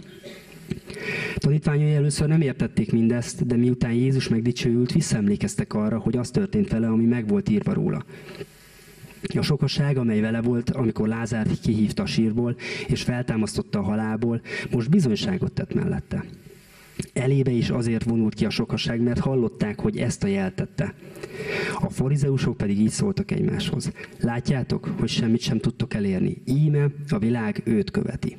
Tanítványai 1.36 1.94
először 1.94 2.28
nem 2.28 2.42
értették 2.42 2.92
mindezt, 2.92 3.46
de 3.46 3.56
miután 3.56 3.94
Jézus 3.94 4.28
megdicsőült, 4.28 4.92
visszaemlékeztek 4.92 5.74
arra, 5.74 5.98
hogy 5.98 6.18
az 6.18 6.30
történt 6.30 6.70
vele, 6.70 6.88
ami 6.88 7.06
meg 7.06 7.28
volt 7.28 7.50
írva 7.50 7.74
róla. 7.74 8.06
A 9.38 9.42
sokaság, 9.42 9.98
amely 9.98 10.20
vele 10.20 10.42
volt, 10.42 10.70
amikor 10.70 11.08
Lázár 11.08 11.48
kihívta 11.62 12.04
a 12.04 12.06
sírból, 12.06 12.56
és 12.88 13.04
feltámasztotta 13.04 13.80
a 13.80 13.84
halálból, 13.84 14.42
most 14.72 14.90
bizonyságot 14.90 15.52
tett 15.52 15.74
mellette. 15.74 16.26
Elébe 17.14 17.52
is 17.52 17.70
azért 17.70 18.04
vonult 18.04 18.34
ki 18.34 18.46
a 18.46 18.50
sokaság, 18.50 19.02
mert 19.02 19.20
hallották, 19.20 19.80
hogy 19.80 19.98
ezt 19.98 20.24
a 20.24 20.28
jeltette. 20.28 20.94
A 21.80 21.90
farizeusok 21.90 22.58
pedig 22.58 22.80
így 22.80 22.90
szóltak 22.90 23.32
egymáshoz. 23.32 23.92
Látjátok, 24.20 24.90
hogy 25.00 25.10
semmit 25.10 25.42
sem 25.42 25.60
tudtok 25.60 25.94
elérni. 25.94 26.42
Íme 26.46 26.88
a 27.10 27.20
világ 27.20 27.62
őt 27.64 27.92
követi. 27.92 28.38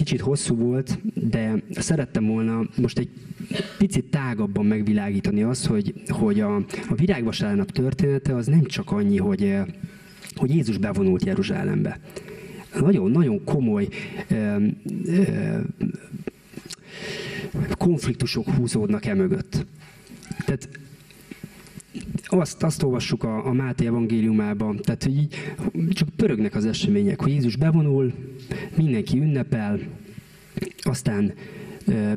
Kicsit 0.00 0.20
hosszú 0.20 0.56
volt, 0.56 0.98
de 1.28 1.62
szerettem 1.70 2.26
volna 2.26 2.68
most 2.76 2.98
egy 2.98 3.08
picit 3.78 4.04
tágabban 4.04 4.66
megvilágítani 4.66 5.42
azt, 5.42 5.66
hogy, 5.66 5.94
hogy 6.08 6.40
a, 6.40 6.56
a 6.88 6.94
virágvasárnap 6.96 7.70
története 7.70 8.34
az 8.34 8.46
nem 8.46 8.64
csak 8.64 8.90
annyi, 8.90 9.16
hogy, 9.16 9.56
hogy 10.34 10.54
Jézus 10.54 10.78
bevonult 10.78 11.24
Jeruzsálembe. 11.24 12.00
Nagyon-nagyon 12.80 13.44
komoly 13.44 13.88
ö, 14.28 14.56
ö, 15.04 15.58
konfliktusok 17.70 18.50
húzódnak 18.50 19.04
e 19.04 19.14
mögött. 19.14 19.66
Tehát 20.44 20.68
azt, 22.26 22.62
azt 22.62 22.82
olvassuk 22.82 23.24
a, 23.24 23.46
a 23.46 23.52
Máté 23.52 23.86
evangéliumában, 23.86 24.76
tehát 24.76 25.02
hogy 25.02 25.16
így, 25.16 25.34
csak 25.90 26.08
pörögnek 26.16 26.54
az 26.54 26.64
események, 26.64 27.20
hogy 27.20 27.32
Jézus 27.32 27.56
bevonul, 27.56 28.12
mindenki 28.76 29.18
ünnepel, 29.18 29.78
aztán 30.82 31.34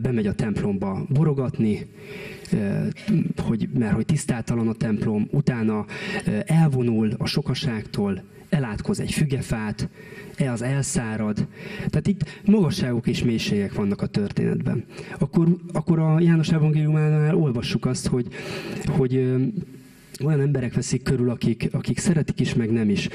bemegy 0.01 0.27
a 0.27 0.33
templomba 0.33 1.05
borogatni, 1.09 1.87
hogy, 3.37 3.69
mert 3.77 3.93
hogy 3.93 4.05
tisztátalan 4.05 4.67
a 4.67 4.73
templom, 4.73 5.27
utána 5.31 5.85
elvonul 6.45 7.13
a 7.17 7.25
sokaságtól, 7.25 8.23
elátkoz 8.49 8.99
egy 8.99 9.11
fügefát, 9.11 9.89
e 10.37 10.51
az 10.51 10.61
elszárad. 10.61 11.47
Tehát 11.77 12.07
itt 12.07 12.41
magasságok 12.45 13.07
és 13.07 13.23
mélységek 13.23 13.73
vannak 13.73 14.01
a 14.01 14.07
történetben. 14.07 14.85
Akkor, 15.19 15.47
akkor 15.73 15.99
a 15.99 16.19
János 16.19 16.49
evangéliumánál 16.49 17.35
olvassuk 17.35 17.85
azt, 17.85 18.07
hogy, 18.07 18.27
hogy 18.87 19.35
olyan 20.25 20.41
emberek 20.41 20.73
veszik 20.73 21.03
körül, 21.03 21.29
akik, 21.29 21.69
akik 21.71 21.99
szeretik 21.99 22.39
is, 22.39 22.53
meg 22.53 22.71
nem 22.71 22.89
is. 22.89 23.09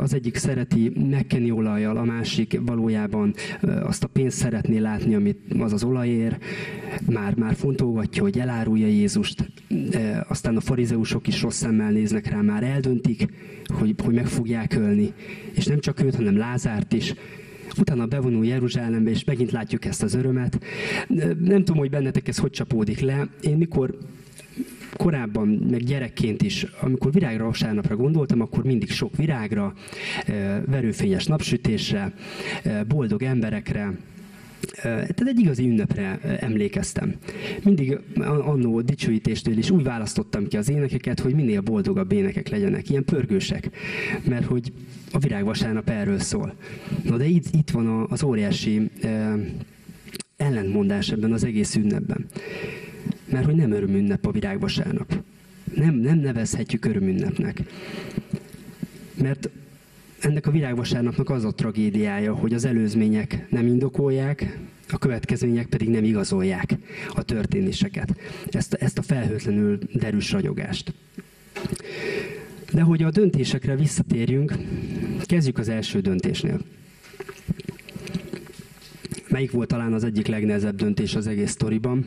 Az 0.00 0.14
egyik 0.14 0.36
szereti 0.36 0.92
megkenni 1.10 1.50
olajjal, 1.50 1.96
a 1.96 2.04
másik 2.04 2.60
valójában 2.60 3.34
azt 3.82 4.04
a 4.04 4.06
pénzt 4.06 4.36
szeretné 4.36 4.78
látni, 4.78 5.14
amit 5.14 5.38
az 5.58 5.72
az 5.72 5.84
olajér. 5.84 6.38
Már, 7.06 7.34
már 7.34 7.54
fontolgatja, 7.54 8.22
hogy 8.22 8.38
elárulja 8.38 8.86
Jézust. 8.86 9.50
Aztán 10.28 10.56
a 10.56 10.60
farizeusok 10.60 11.26
is 11.26 11.42
rossz 11.42 11.56
szemmel 11.56 11.90
néznek 11.90 12.30
rá, 12.30 12.40
már 12.40 12.62
eldöntik, 12.62 13.26
hogy, 13.66 13.94
hogy 14.04 14.14
meg 14.14 14.26
fogják 14.26 14.74
ölni. 14.74 15.12
És 15.54 15.66
nem 15.66 15.80
csak 15.80 16.02
őt, 16.02 16.14
hanem 16.14 16.36
Lázárt 16.36 16.92
is 16.92 17.14
utána 17.78 18.06
bevonul 18.06 18.46
Jeruzsálembe, 18.46 19.10
és 19.10 19.24
megint 19.24 19.50
látjuk 19.50 19.84
ezt 19.84 20.02
az 20.02 20.14
örömet. 20.14 20.58
Nem 21.40 21.64
tudom, 21.64 21.76
hogy 21.76 21.90
bennetek 21.90 22.28
ez 22.28 22.38
hogy 22.38 22.50
csapódik 22.50 23.00
le. 23.00 23.28
Én 23.40 23.56
mikor 23.56 23.98
korábban, 24.96 25.48
meg 25.48 25.82
gyerekként 25.82 26.42
is, 26.42 26.66
amikor 26.80 27.12
virágra 27.12 27.44
vasárnapra 27.44 27.96
gondoltam, 27.96 28.40
akkor 28.40 28.64
mindig 28.64 28.90
sok 28.90 29.16
virágra, 29.16 29.74
verőfényes 30.66 31.26
napsütésre, 31.26 32.12
boldog 32.88 33.22
emberekre, 33.22 33.92
tehát 34.82 35.22
egy 35.26 35.38
igazi 35.38 35.68
ünnepre 35.68 36.18
emlékeztem. 36.40 37.14
Mindig 37.62 37.98
annó 38.20 38.80
dicsőítéstől 38.80 39.58
is 39.58 39.70
úgy 39.70 39.82
választottam 39.82 40.48
ki 40.48 40.56
az 40.56 40.70
énekeket, 40.70 41.20
hogy 41.20 41.34
minél 41.34 41.60
boldogabb 41.60 42.12
énekek 42.12 42.48
legyenek, 42.48 42.90
ilyen 42.90 43.04
pörgősek, 43.04 43.70
mert 44.24 44.44
hogy 44.44 44.72
a 45.12 45.18
virágvasárnap 45.18 45.88
erről 45.88 46.18
szól. 46.18 46.54
Na 47.02 47.16
de 47.16 47.24
itt, 47.24 47.54
itt 47.54 47.70
van 47.70 48.06
az 48.08 48.22
óriási 48.22 48.90
ellentmondás 50.36 51.10
ebben 51.10 51.32
az 51.32 51.44
egész 51.44 51.74
ünnepben 51.74 52.26
mert 53.30 53.44
hogy 53.44 53.54
nem 53.54 53.72
örömünnep 53.72 54.26
a 54.26 54.30
virágvasárnap. 54.30 55.22
Nem, 55.74 55.94
nem 55.94 56.18
nevezhetjük 56.18 56.84
örömünnepnek. 56.84 57.62
Mert 59.22 59.50
ennek 60.20 60.46
a 60.46 60.50
virágvasárnapnak 60.50 61.30
az 61.30 61.44
a 61.44 61.54
tragédiája, 61.54 62.34
hogy 62.34 62.54
az 62.54 62.64
előzmények 62.64 63.46
nem 63.50 63.66
indokolják, 63.66 64.58
a 64.90 64.98
következmények 64.98 65.66
pedig 65.66 65.88
nem 65.88 66.04
igazolják 66.04 66.76
a 67.14 67.22
történéseket. 67.22 68.16
Ezt, 68.50 68.74
ezt 68.74 68.98
a 68.98 69.02
felhőtlenül 69.02 69.78
derűs 69.92 70.32
ragyogást. 70.32 70.92
De 72.72 72.82
hogy 72.82 73.02
a 73.02 73.10
döntésekre 73.10 73.76
visszatérjünk, 73.76 74.52
kezdjük 75.26 75.58
az 75.58 75.68
első 75.68 76.00
döntésnél. 76.00 76.60
Melyik 79.28 79.50
volt 79.50 79.68
talán 79.68 79.92
az 79.92 80.04
egyik 80.04 80.26
legnehezebb 80.26 80.76
döntés 80.76 81.14
az 81.14 81.26
egész 81.26 81.50
sztoriban? 81.50 82.06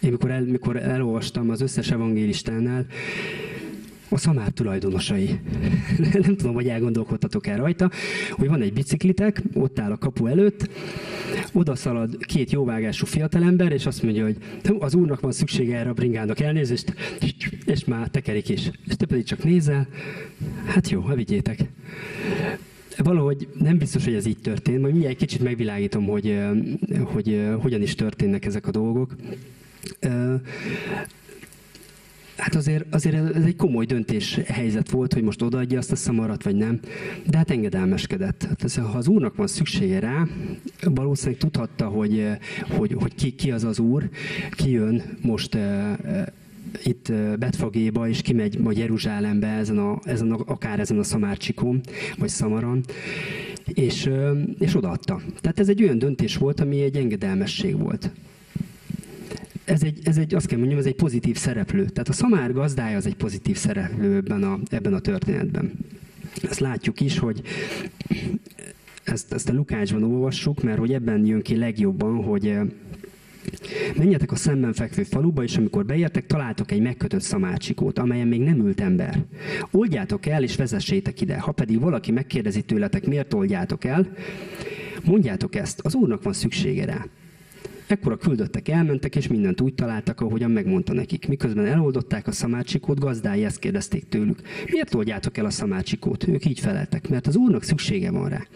Én 0.00 0.10
mikor, 0.10 0.30
el, 0.30 0.42
mikor 0.42 0.76
elolvastam 0.76 1.50
az 1.50 1.60
összes 1.60 1.90
evangélistánál, 1.90 2.86
a 4.12 4.18
szamár 4.18 4.48
tulajdonosai. 4.48 5.40
Nem 6.26 6.36
tudom, 6.36 6.54
hogy 6.54 6.68
elgondolkodtatok 6.68 7.46
el 7.46 7.56
rajta, 7.56 7.90
hogy 8.30 8.48
van 8.48 8.62
egy 8.62 8.72
biciklitek, 8.72 9.42
ott 9.54 9.78
áll 9.78 9.90
a 9.90 9.98
kapu 9.98 10.26
előtt, 10.26 10.68
oda 11.52 11.74
szalad 11.74 12.16
két 12.24 12.50
jóvágású 12.50 13.06
fiatalember, 13.06 13.72
és 13.72 13.86
azt 13.86 14.02
mondja, 14.02 14.24
hogy 14.24 14.36
az 14.78 14.94
úrnak 14.94 15.20
van 15.20 15.32
szüksége 15.32 15.76
erre 15.76 15.90
a 15.90 15.92
bringának 15.92 16.40
elnézést, 16.40 16.94
és 17.66 17.84
már 17.84 18.08
tekerik 18.08 18.48
is. 18.48 18.70
És 18.88 18.96
te 18.96 19.06
pedig 19.06 19.24
csak 19.24 19.44
nézel, 19.44 19.88
hát 20.64 20.90
jó, 20.90 21.00
ha 21.00 21.14
vigyétek. 21.14 21.64
Valahogy 22.96 23.48
nem 23.58 23.78
biztos, 23.78 24.04
hogy 24.04 24.14
ez 24.14 24.26
így 24.26 24.38
történt, 24.38 24.80
majd 24.80 24.92
mindjárt 24.92 25.14
egy 25.14 25.26
kicsit 25.26 25.42
megvilágítom, 25.42 26.04
hogy, 26.04 26.38
hogy 27.04 27.48
hogyan 27.60 27.82
is 27.82 27.94
történnek 27.94 28.44
ezek 28.44 28.66
a 28.66 28.70
dolgok. 28.70 29.14
Hát 32.36 32.54
azért, 32.54 32.94
azért 32.94 33.14
ez 33.34 33.44
egy 33.44 33.56
komoly 33.56 33.84
döntés 33.84 34.40
helyzet 34.46 34.90
volt, 34.90 35.12
hogy 35.12 35.22
most 35.22 35.42
odaadja 35.42 35.78
azt 35.78 35.92
a 35.92 35.96
szamarat, 35.96 36.42
vagy 36.42 36.54
nem, 36.54 36.80
de 37.26 37.36
hát 37.36 37.50
engedelmeskedett. 37.50 38.42
Hát 38.48 38.64
ez, 38.64 38.76
ha 38.76 38.98
az 38.98 39.08
úrnak 39.08 39.36
van 39.36 39.46
szüksége 39.46 39.98
rá, 39.98 40.26
valószínűleg 40.84 41.40
tudhatta, 41.40 41.86
hogy, 41.86 42.26
hogy, 42.68 42.92
hogy 42.92 43.14
ki, 43.14 43.34
ki 43.34 43.50
az 43.50 43.64
az 43.64 43.78
úr, 43.78 44.08
ki 44.50 44.70
jön 44.70 45.02
most 45.20 45.58
itt 46.82 47.12
Betfagéba, 47.38 48.08
és 48.08 48.22
kimegy 48.22 48.58
majd 48.58 48.76
Jeruzsálembe, 48.76 49.46
ezen 49.46 49.78
a, 49.78 49.98
ezen 50.04 50.32
a, 50.32 50.38
akár 50.46 50.80
ezen 50.80 50.98
a 50.98 51.02
szamárcsikon, 51.02 51.80
vagy 52.18 52.28
szamaron, 52.28 52.84
és, 53.66 54.10
és 54.58 54.76
odaadta. 54.76 55.20
Tehát 55.40 55.60
ez 55.60 55.68
egy 55.68 55.82
olyan 55.82 55.98
döntés 55.98 56.36
volt, 56.36 56.60
ami 56.60 56.82
egy 56.82 56.96
engedelmesség 56.96 57.78
volt. 57.78 58.10
Ez 59.64 59.82
egy, 59.82 59.98
ez 60.04 60.16
egy, 60.16 60.34
azt 60.34 60.46
kell 60.46 60.58
mondjam, 60.58 60.78
ez 60.78 60.86
egy 60.86 60.94
pozitív 60.94 61.36
szereplő. 61.36 61.84
Tehát 61.84 62.08
a 62.08 62.12
szamár 62.12 62.52
gazdája 62.52 62.96
az 62.96 63.06
egy 63.06 63.16
pozitív 63.16 63.56
szereplő 63.56 64.16
ebben 64.16 64.42
a, 64.42 64.58
ebben 64.70 64.94
a 64.94 65.00
történetben. 65.00 65.72
Ezt 66.42 66.60
látjuk 66.60 67.00
is, 67.00 67.18
hogy 67.18 67.42
ezt, 69.04 69.32
ezt 69.32 69.48
a 69.48 69.52
Lukácsban 69.52 70.02
olvassuk, 70.02 70.62
mert 70.62 70.78
hogy 70.78 70.92
ebben 70.92 71.26
jön 71.26 71.42
ki 71.42 71.56
legjobban, 71.56 72.22
hogy 72.24 72.58
Menjetek 73.96 74.32
a 74.32 74.36
szemben 74.36 74.72
fekvő 74.72 75.02
faluba, 75.02 75.42
és 75.42 75.56
amikor 75.56 75.84
beértek, 75.84 76.26
találtok 76.26 76.70
egy 76.70 76.80
megkötött 76.80 77.20
szamácsikót, 77.20 77.98
amelyen 77.98 78.26
még 78.28 78.40
nem 78.40 78.66
ült 78.66 78.80
ember. 78.80 79.24
Oldjátok 79.70 80.26
el, 80.26 80.42
és 80.42 80.56
vezessétek 80.56 81.20
ide. 81.20 81.38
Ha 81.38 81.52
pedig 81.52 81.80
valaki 81.80 82.10
megkérdezi 82.10 82.62
tőletek, 82.62 83.06
miért 83.06 83.34
oldjátok 83.34 83.84
el, 83.84 84.06
mondjátok 85.04 85.54
ezt, 85.54 85.80
az 85.80 85.94
úrnak 85.94 86.22
van 86.22 86.32
szüksége 86.32 86.84
rá. 86.84 87.06
Ekkor 87.86 88.12
a 88.12 88.16
küldöttek 88.16 88.68
elmentek, 88.68 89.16
és 89.16 89.26
mindent 89.26 89.60
úgy 89.60 89.74
találtak, 89.74 90.20
ahogyan 90.20 90.50
megmondta 90.50 90.92
nekik. 90.92 91.28
Miközben 91.28 91.66
eloldották 91.66 92.26
a 92.26 92.32
szamácsikót, 92.32 93.00
gazdái 93.00 93.44
ezt 93.44 93.58
kérdezték 93.58 94.08
tőlük. 94.08 94.40
Miért 94.70 94.94
oldjátok 94.94 95.36
el 95.36 95.44
a 95.44 95.50
szamácsikót? 95.50 96.28
Ők 96.28 96.44
így 96.44 96.60
feleltek, 96.60 97.08
mert 97.08 97.26
az 97.26 97.36
úrnak 97.36 97.62
szüksége 97.62 98.10
van 98.10 98.28
rá. 98.28 98.46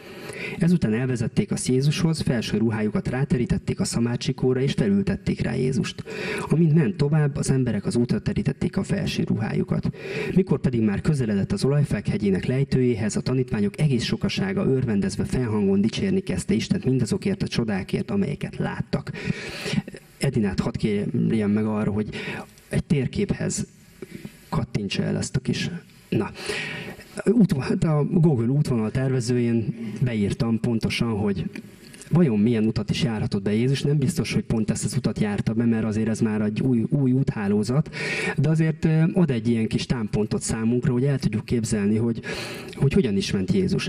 Ezután 0.58 0.92
elvezették 0.92 1.50
a 1.52 1.56
Jézushoz, 1.66 2.20
felső 2.20 2.58
ruhájukat 2.58 3.08
ráterítették 3.08 3.80
a 3.80 3.84
szamácsikóra, 3.84 4.60
és 4.60 4.72
felültették 4.72 5.40
rá 5.40 5.54
Jézust. 5.54 6.04
Amint 6.48 6.74
ment 6.74 6.96
tovább, 6.96 7.36
az 7.36 7.50
emberek 7.50 7.86
az 7.86 7.96
útra 7.96 8.18
terítették 8.18 8.76
a 8.76 8.82
felső 8.82 9.22
ruhájukat. 9.22 9.90
Mikor 10.34 10.60
pedig 10.60 10.80
már 10.80 11.00
közeledett 11.00 11.52
az 11.52 11.64
olajfák 11.64 12.06
hegyének 12.06 12.44
lejtőjéhez, 12.44 13.16
a 13.16 13.20
tanítványok 13.20 13.80
egész 13.80 14.04
sokasága 14.04 14.64
örvendezve 14.64 15.24
felhangon 15.24 15.80
dicsérni 15.80 16.20
kezdte 16.20 16.54
Istent 16.54 16.84
mindazokért 16.84 17.42
a 17.42 17.48
csodákért, 17.48 18.10
amelyeket 18.10 18.56
láttak. 18.56 19.10
Edinát 20.18 20.60
hadd 20.60 20.76
kérjem 20.78 21.50
meg 21.50 21.66
arra, 21.66 21.90
hogy 21.90 22.08
egy 22.68 22.84
térképhez 22.84 23.66
kattintsa 24.48 25.02
el 25.02 25.16
ezt 25.16 25.36
a 25.36 25.40
kis... 25.40 25.70
Na, 26.08 26.30
hát 27.58 27.84
a 27.84 28.04
Google 28.10 28.46
útvonal 28.46 28.90
tervezőjén 28.90 29.74
beírtam 30.02 30.60
pontosan, 30.60 31.08
hogy 31.08 31.44
vajon 32.10 32.38
milyen 32.38 32.66
utat 32.66 32.90
is 32.90 33.02
járhatott 33.02 33.42
be 33.42 33.52
Jézus. 33.52 33.82
Nem 33.82 33.98
biztos, 33.98 34.32
hogy 34.32 34.44
pont 34.44 34.70
ezt 34.70 34.84
az 34.84 34.96
utat 34.96 35.18
járta 35.18 35.52
be, 35.52 35.64
mert 35.64 35.84
azért 35.84 36.08
ez 36.08 36.20
már 36.20 36.40
egy 36.40 36.60
új, 36.60 36.84
új 36.88 37.12
úthálózat, 37.12 37.94
de 38.36 38.48
azért 38.48 38.88
ad 39.12 39.30
egy 39.30 39.48
ilyen 39.48 39.66
kis 39.66 39.86
támpontot 39.86 40.42
számunkra, 40.42 40.92
hogy 40.92 41.04
el 41.04 41.18
tudjuk 41.18 41.44
képzelni, 41.44 41.96
hogy, 41.96 42.20
hogy 42.74 42.92
hogyan 42.92 43.16
is 43.16 43.30
ment 43.30 43.52
Jézus. 43.52 43.88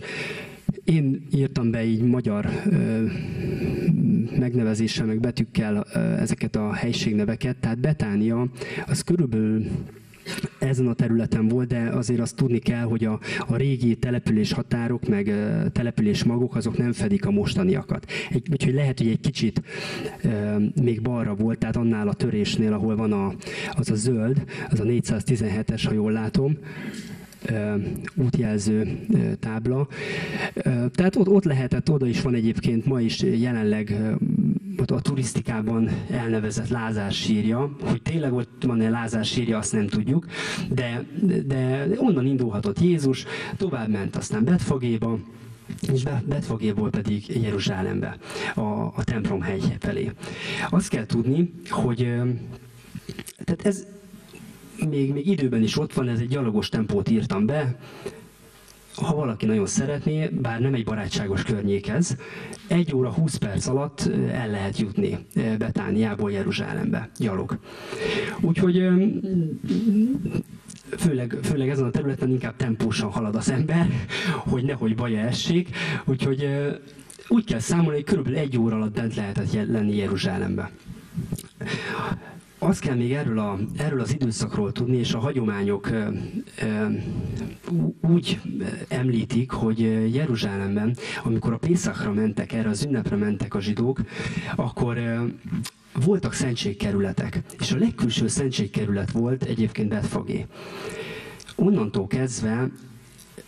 Én 0.83 1.27
írtam 1.35 1.71
be 1.71 1.83
így 1.83 2.01
magyar 2.01 2.49
megnevezéssel, 4.39 5.05
meg 5.05 5.19
betűkkel 5.19 5.83
ezeket 6.19 6.55
a 6.55 6.73
helységneveket, 6.73 7.57
tehát 7.57 7.79
Betánia 7.79 8.47
az 8.87 9.01
körülbelül 9.01 9.65
ezen 10.59 10.87
a 10.87 10.93
területen 10.93 11.47
volt, 11.47 11.67
de 11.67 11.79
azért 11.79 12.19
azt 12.19 12.35
tudni 12.35 12.59
kell, 12.59 12.83
hogy 12.83 13.05
a, 13.05 13.19
a 13.47 13.55
régi 13.55 13.95
település 13.95 14.51
határok, 14.51 15.07
meg 15.07 15.33
település 15.71 16.23
magok, 16.23 16.55
azok 16.55 16.77
nem 16.77 16.91
fedik 16.91 17.25
a 17.25 17.31
mostaniakat. 17.31 18.11
Egy, 18.29 18.47
úgyhogy 18.51 18.73
lehet, 18.73 18.97
hogy 18.97 19.07
egy 19.07 19.19
kicsit 19.19 19.61
uh, 20.23 20.63
még 20.81 21.01
balra 21.01 21.35
volt, 21.35 21.59
tehát 21.59 21.75
annál 21.75 22.07
a 22.07 22.13
törésnél, 22.13 22.73
ahol 22.73 22.95
van 22.95 23.11
a, 23.11 23.33
az 23.71 23.89
a 23.89 23.95
zöld, 23.95 24.43
az 24.69 24.79
a 24.79 24.83
417-es, 24.83 25.83
ha 25.85 25.93
jól 25.93 26.11
látom, 26.11 26.57
útjelző 28.15 29.05
tábla. 29.39 29.87
Tehát 30.91 31.15
ott, 31.15 31.27
ott 31.27 31.43
lehetett, 31.43 31.89
oda 31.89 32.05
is 32.05 32.21
van 32.21 32.33
egyébként 32.33 32.85
ma 32.85 33.01
is 33.01 33.21
jelenleg 33.21 33.95
a 34.85 35.01
turisztikában 35.01 35.89
elnevezett 36.11 36.67
Lázár 36.67 37.11
sírja, 37.11 37.75
hogy 37.81 38.01
tényleg 38.01 38.33
ott 38.33 38.63
van-e 38.65 38.89
Lázár 38.89 39.25
sírja, 39.25 39.57
azt 39.57 39.73
nem 39.73 39.87
tudjuk, 39.87 40.25
de, 40.69 41.05
de 41.45 41.87
onnan 41.97 42.25
indulhatott 42.25 42.79
Jézus, 42.79 43.25
tovább 43.57 43.89
ment 43.89 44.15
aztán 44.15 44.43
Betfagéba, 44.43 45.19
és 45.91 46.03
Betfagéból 46.25 46.89
pedig 46.89 47.41
Jeruzsálembe, 47.41 48.17
a, 48.55 48.61
a 48.95 49.03
templom 49.03 49.41
hegy 49.41 49.75
felé. 49.79 50.11
Azt 50.69 50.89
kell 50.89 51.05
tudni, 51.05 51.53
hogy 51.69 51.97
tehát 53.43 53.65
ez, 53.65 53.87
még, 54.89 55.13
még 55.13 55.27
időben 55.27 55.61
is 55.61 55.77
ott 55.77 55.93
van, 55.93 56.07
ez 56.09 56.19
egy 56.19 56.27
gyalogos 56.27 56.69
tempót 56.69 57.09
írtam 57.09 57.45
be, 57.45 57.79
ha 58.95 59.15
valaki 59.15 59.45
nagyon 59.45 59.65
szeretné, 59.65 60.27
bár 60.27 60.59
nem 60.59 60.73
egy 60.73 60.83
barátságos 60.83 61.43
környékez, 61.43 62.17
egy 62.67 62.95
óra 62.95 63.11
20 63.11 63.35
perc 63.35 63.67
alatt 63.67 64.09
el 64.31 64.49
lehet 64.49 64.77
jutni 64.77 65.17
Betániából 65.57 66.31
Jeruzsálembe, 66.31 67.09
gyalog. 67.17 67.57
Úgyhogy 68.41 68.87
főleg, 70.97 71.37
főleg 71.43 71.69
ezen 71.69 71.85
a 71.85 71.89
területen 71.89 72.29
inkább 72.29 72.55
tempósan 72.55 73.11
halad 73.11 73.35
az 73.35 73.49
ember, 73.49 73.87
hogy 74.51 74.63
nehogy 74.63 74.95
baja 74.95 75.19
essék, 75.19 75.69
úgyhogy 76.05 76.47
úgy 77.27 77.45
kell 77.45 77.59
számolni, 77.59 77.95
hogy 77.95 78.03
körülbelül 78.03 78.39
egy 78.39 78.57
óra 78.57 78.75
alatt 78.75 78.93
bent 78.93 79.15
lehetett 79.15 79.53
lenni 79.53 79.95
Jeruzsálembe 79.95 80.71
azt 82.59 82.79
kell 82.79 82.95
még 82.95 83.13
erről, 83.13 83.39
a, 83.39 83.57
erről 83.77 83.99
az 83.99 84.13
időszakról 84.13 84.71
tudni, 84.71 84.97
és 84.97 85.13
a 85.13 85.19
hagyományok 85.19 85.91
e, 85.91 86.11
e, 86.55 86.91
úgy 88.01 88.39
említik, 88.87 89.51
hogy 89.51 89.79
Jeruzsálemben, 90.15 90.95
amikor 91.23 91.53
a 91.53 91.57
Pészakra 91.57 92.13
mentek, 92.13 92.53
erre 92.53 92.69
az 92.69 92.85
ünnepre 92.85 93.15
mentek 93.15 93.53
a 93.53 93.59
zsidók, 93.59 94.01
akkor 94.55 94.97
e, 94.97 95.21
voltak 96.05 96.33
szentségkerületek, 96.33 97.41
és 97.59 97.71
a 97.71 97.77
legkülső 97.77 98.27
szentségkerület 98.27 99.11
volt 99.11 99.43
egyébként 99.43 99.89
Betfagé. 99.89 100.45
Onnantól 101.55 102.07
kezdve 102.07 102.69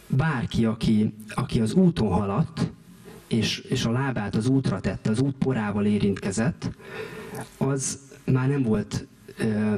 bárki, 0.07 0.65
aki, 0.65 1.13
aki 1.35 1.59
az 1.59 1.73
úton 1.73 2.07
haladt, 2.07 2.71
és, 3.27 3.59
és 3.59 3.85
a 3.85 3.91
lábát 3.91 4.35
az 4.35 4.47
útra 4.47 4.79
tette, 4.79 5.09
az 5.09 5.19
út 5.19 5.35
porával 5.35 5.85
érintkezett, 5.85 6.69
az 7.57 8.08
már 8.31 8.47
nem 8.47 8.63
volt 8.63 9.07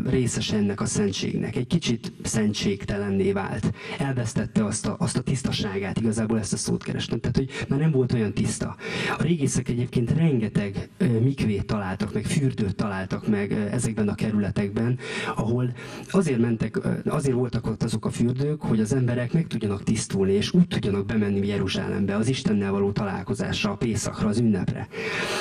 részes 0.10 0.52
ennek 0.52 0.82
a 0.82 0.86
szentségnek. 0.86 1.56
Egy 1.56 1.68
kicsit 1.68 2.12
szentségtelenné 2.24 3.32
vált. 3.32 3.72
Elvesztette 3.98 4.66
azt 4.66 4.88
a, 4.88 4.96
azt 5.00 5.18
a 5.18 5.22
tisztaságát, 5.22 6.00
igazából 6.00 6.40
ezt 6.40 6.54
a 6.54 6.58
szót 6.58 6.84
kerestem. 6.84 7.20
Tehát, 7.20 7.38
hogy 7.38 7.50
már 7.68 7.80
nem 7.80 7.92
volt 7.92 8.14
olyan 8.14 8.34
tiszta. 8.34 8.76
A 9.18 9.24
régészek 9.24 9.70
egyébként 9.70 10.12
rengeteg 10.12 10.90
mikvét 11.22 11.66
találtak, 11.66 12.14
meg 12.14 12.26
fürdőt 12.26 12.76
találtak 12.76 13.28
meg 13.28 13.52
ezekben 13.52 14.08
a 14.08 14.16
kerületekben, 14.16 15.00
ahol 15.36 15.74
azért 16.12 16.40
mentek, 16.40 16.80
azért 17.06 17.36
voltak 17.36 17.68
ott 17.68 17.84
azok 17.84 18.06
a 18.06 18.10
fürdők, 18.10 18.62
hogy 18.62 18.80
az 18.80 18.94
emberek 18.94 19.34
meg 19.34 19.48
tudjanak 19.48 19.84
tisztulni, 19.84 20.34
és 20.34 20.54
úgy 20.54 20.68
tudjanak 20.68 21.06
bemenni 21.06 21.48
Jeruzsálembe, 21.48 22.16
az 22.16 22.28
Istennel 22.28 22.72
való 22.72 22.92
találkozásra, 22.92 23.72
a 23.72 23.76
Pészakra, 23.76 24.28
az 24.28 24.40
ünnepre. 24.40 24.88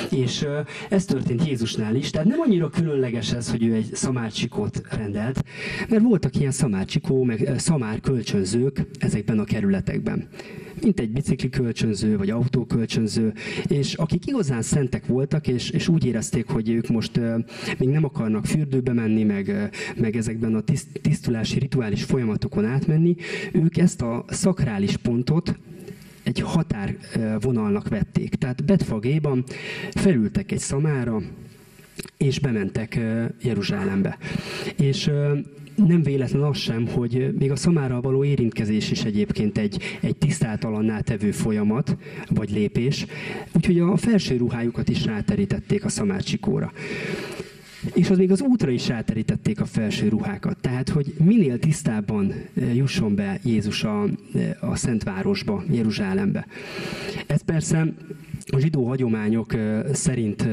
És 0.09 0.45
ez 0.89 1.05
történt 1.05 1.47
Jézusnál 1.47 1.95
is, 1.95 2.09
tehát 2.09 2.27
nem 2.27 2.39
annyira 2.39 2.69
különleges 2.69 3.31
ez, 3.31 3.49
hogy 3.49 3.63
ő 3.63 3.73
egy 3.73 3.89
szamárcsikót 4.11 4.81
rendelt, 4.89 5.43
mert 5.89 6.03
voltak 6.03 6.35
ilyen 6.35 6.51
szamárcsikó, 6.51 7.23
meg 7.23 7.41
eh, 7.41 7.57
szamár 7.57 7.99
kölcsönzők 7.99 8.81
ezekben 8.99 9.39
a 9.39 9.43
kerületekben. 9.43 10.27
Mint 10.81 10.99
egy 10.99 11.11
bicikli 11.11 11.49
kölcsönző, 11.49 12.17
vagy 12.17 12.29
autó 12.29 12.65
kölcsönző, 12.65 13.33
és 13.67 13.93
akik 13.93 14.27
igazán 14.27 14.61
szentek 14.61 15.05
voltak, 15.05 15.47
és, 15.47 15.69
és 15.69 15.87
úgy 15.87 16.05
érezték, 16.05 16.47
hogy 16.47 16.69
ők 16.69 16.87
most 16.87 17.17
uh, 17.17 17.43
még 17.77 17.89
nem 17.89 18.03
akarnak 18.03 18.45
fürdőbe 18.45 18.93
menni, 18.93 19.23
meg, 19.23 19.47
uh, 19.47 19.63
meg 20.01 20.15
ezekben 20.15 20.55
a 20.55 20.61
tiszt, 20.61 20.87
tisztulási 21.01 21.59
rituális 21.59 22.03
folyamatokon 22.03 22.65
átmenni, 22.65 23.15
ők 23.51 23.77
ezt 23.77 24.01
a 24.01 24.25
szakrális 24.27 24.97
pontot 24.97 25.55
egy 26.23 26.39
határvonalnak 26.39 27.89
vették. 27.89 28.35
Tehát 28.35 28.65
Betfagéban 28.65 29.43
felültek 29.91 30.51
egy 30.51 30.59
szamára, 30.59 31.21
és 32.17 32.39
bementek 32.39 32.99
Jeruzsálembe. 33.41 34.17
És 34.77 35.11
nem 35.75 36.03
véletlen 36.03 36.41
az 36.41 36.57
sem, 36.57 36.87
hogy 36.87 37.33
még 37.39 37.51
a 37.51 37.55
szamárral 37.55 38.01
való 38.01 38.23
érintkezés 38.23 38.91
is 38.91 39.03
egyébként 39.03 39.57
egy, 39.57 39.83
egy 40.01 40.15
tisztátalanná 40.15 40.99
tevő 40.99 41.31
folyamat, 41.31 41.97
vagy 42.29 42.51
lépés. 42.51 43.05
Úgyhogy 43.55 43.79
a 43.79 43.97
felső 43.97 44.37
ruhájukat 44.37 44.89
is 44.89 45.05
ráterítették 45.05 45.85
a 45.85 45.89
szamárcsikóra. 45.89 46.71
És 47.93 48.09
az 48.09 48.17
még 48.17 48.31
az 48.31 48.41
útra 48.41 48.69
is 48.69 48.87
ráterítették 48.87 49.61
a 49.61 49.65
felső 49.65 50.07
ruhákat. 50.07 50.57
Tehát, 50.57 50.89
hogy 50.89 51.13
minél 51.23 51.59
tisztábban 51.59 52.33
jusson 52.73 53.15
be 53.15 53.39
Jézus 53.43 53.83
a, 53.83 54.03
a 54.59 54.75
Szentvárosba, 54.75 55.63
Jeruzsálembe. 55.71 56.47
Ez 57.27 57.41
persze 57.41 57.93
a 58.51 58.59
zsidó 58.59 58.87
hagyományok 58.87 59.53
szerint 59.93 60.47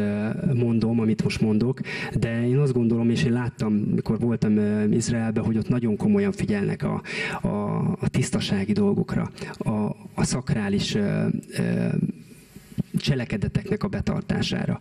mondom, 0.54 1.00
amit 1.00 1.22
most 1.22 1.40
mondok, 1.40 1.80
de 2.14 2.46
én 2.46 2.58
azt 2.58 2.72
gondolom, 2.72 3.10
és 3.10 3.24
én 3.24 3.32
láttam, 3.32 3.72
mikor 3.72 4.18
voltam 4.18 4.58
Izraelben, 4.92 5.44
hogy 5.44 5.56
ott 5.56 5.68
nagyon 5.68 5.96
komolyan 5.96 6.32
figyelnek 6.32 6.82
a, 6.82 7.02
a, 7.42 7.78
a 8.00 8.08
tisztasági 8.08 8.72
dolgokra, 8.72 9.30
a, 9.58 9.70
a 10.14 10.24
szakrális 10.24 10.96
cselekedeteknek 12.96 13.82
a 13.82 13.88
betartására. 13.88 14.80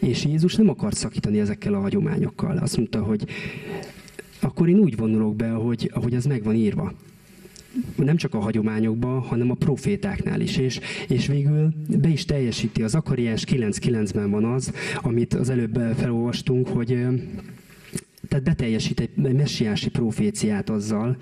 És 0.00 0.24
Jézus 0.24 0.54
nem 0.54 0.68
akar 0.68 0.94
szakítani 0.94 1.40
ezekkel 1.40 1.74
a 1.74 1.80
hagyományokkal. 1.80 2.56
Azt 2.56 2.76
mondta, 2.76 3.02
hogy 3.02 3.24
akkor 4.40 4.68
én 4.68 4.78
úgy 4.78 4.96
vonulok 4.96 5.36
be, 5.36 5.48
hogy, 5.48 5.90
ahogy 5.94 6.14
ez 6.14 6.24
meg 6.24 6.42
van 6.42 6.54
írva 6.54 6.92
nem 7.96 8.16
csak 8.16 8.34
a 8.34 8.38
hagyományokban, 8.38 9.20
hanem 9.20 9.50
a 9.50 9.54
profétáknál 9.54 10.40
is. 10.40 10.56
És, 10.56 10.80
és 11.08 11.26
végül 11.26 11.72
be 11.88 12.08
is 12.08 12.24
teljesíti. 12.24 12.82
Az 12.82 12.94
Akariás 12.94 13.44
9.9-ben 13.44 14.30
van 14.30 14.44
az, 14.44 14.72
amit 14.96 15.34
az 15.34 15.48
előbb 15.48 15.80
felolvastunk, 15.96 16.68
hogy 16.68 16.98
tehát 18.28 18.44
beteljesít 18.44 19.00
egy 19.00 19.10
messiási 19.16 19.90
proféciát 19.90 20.70
azzal, 20.70 21.16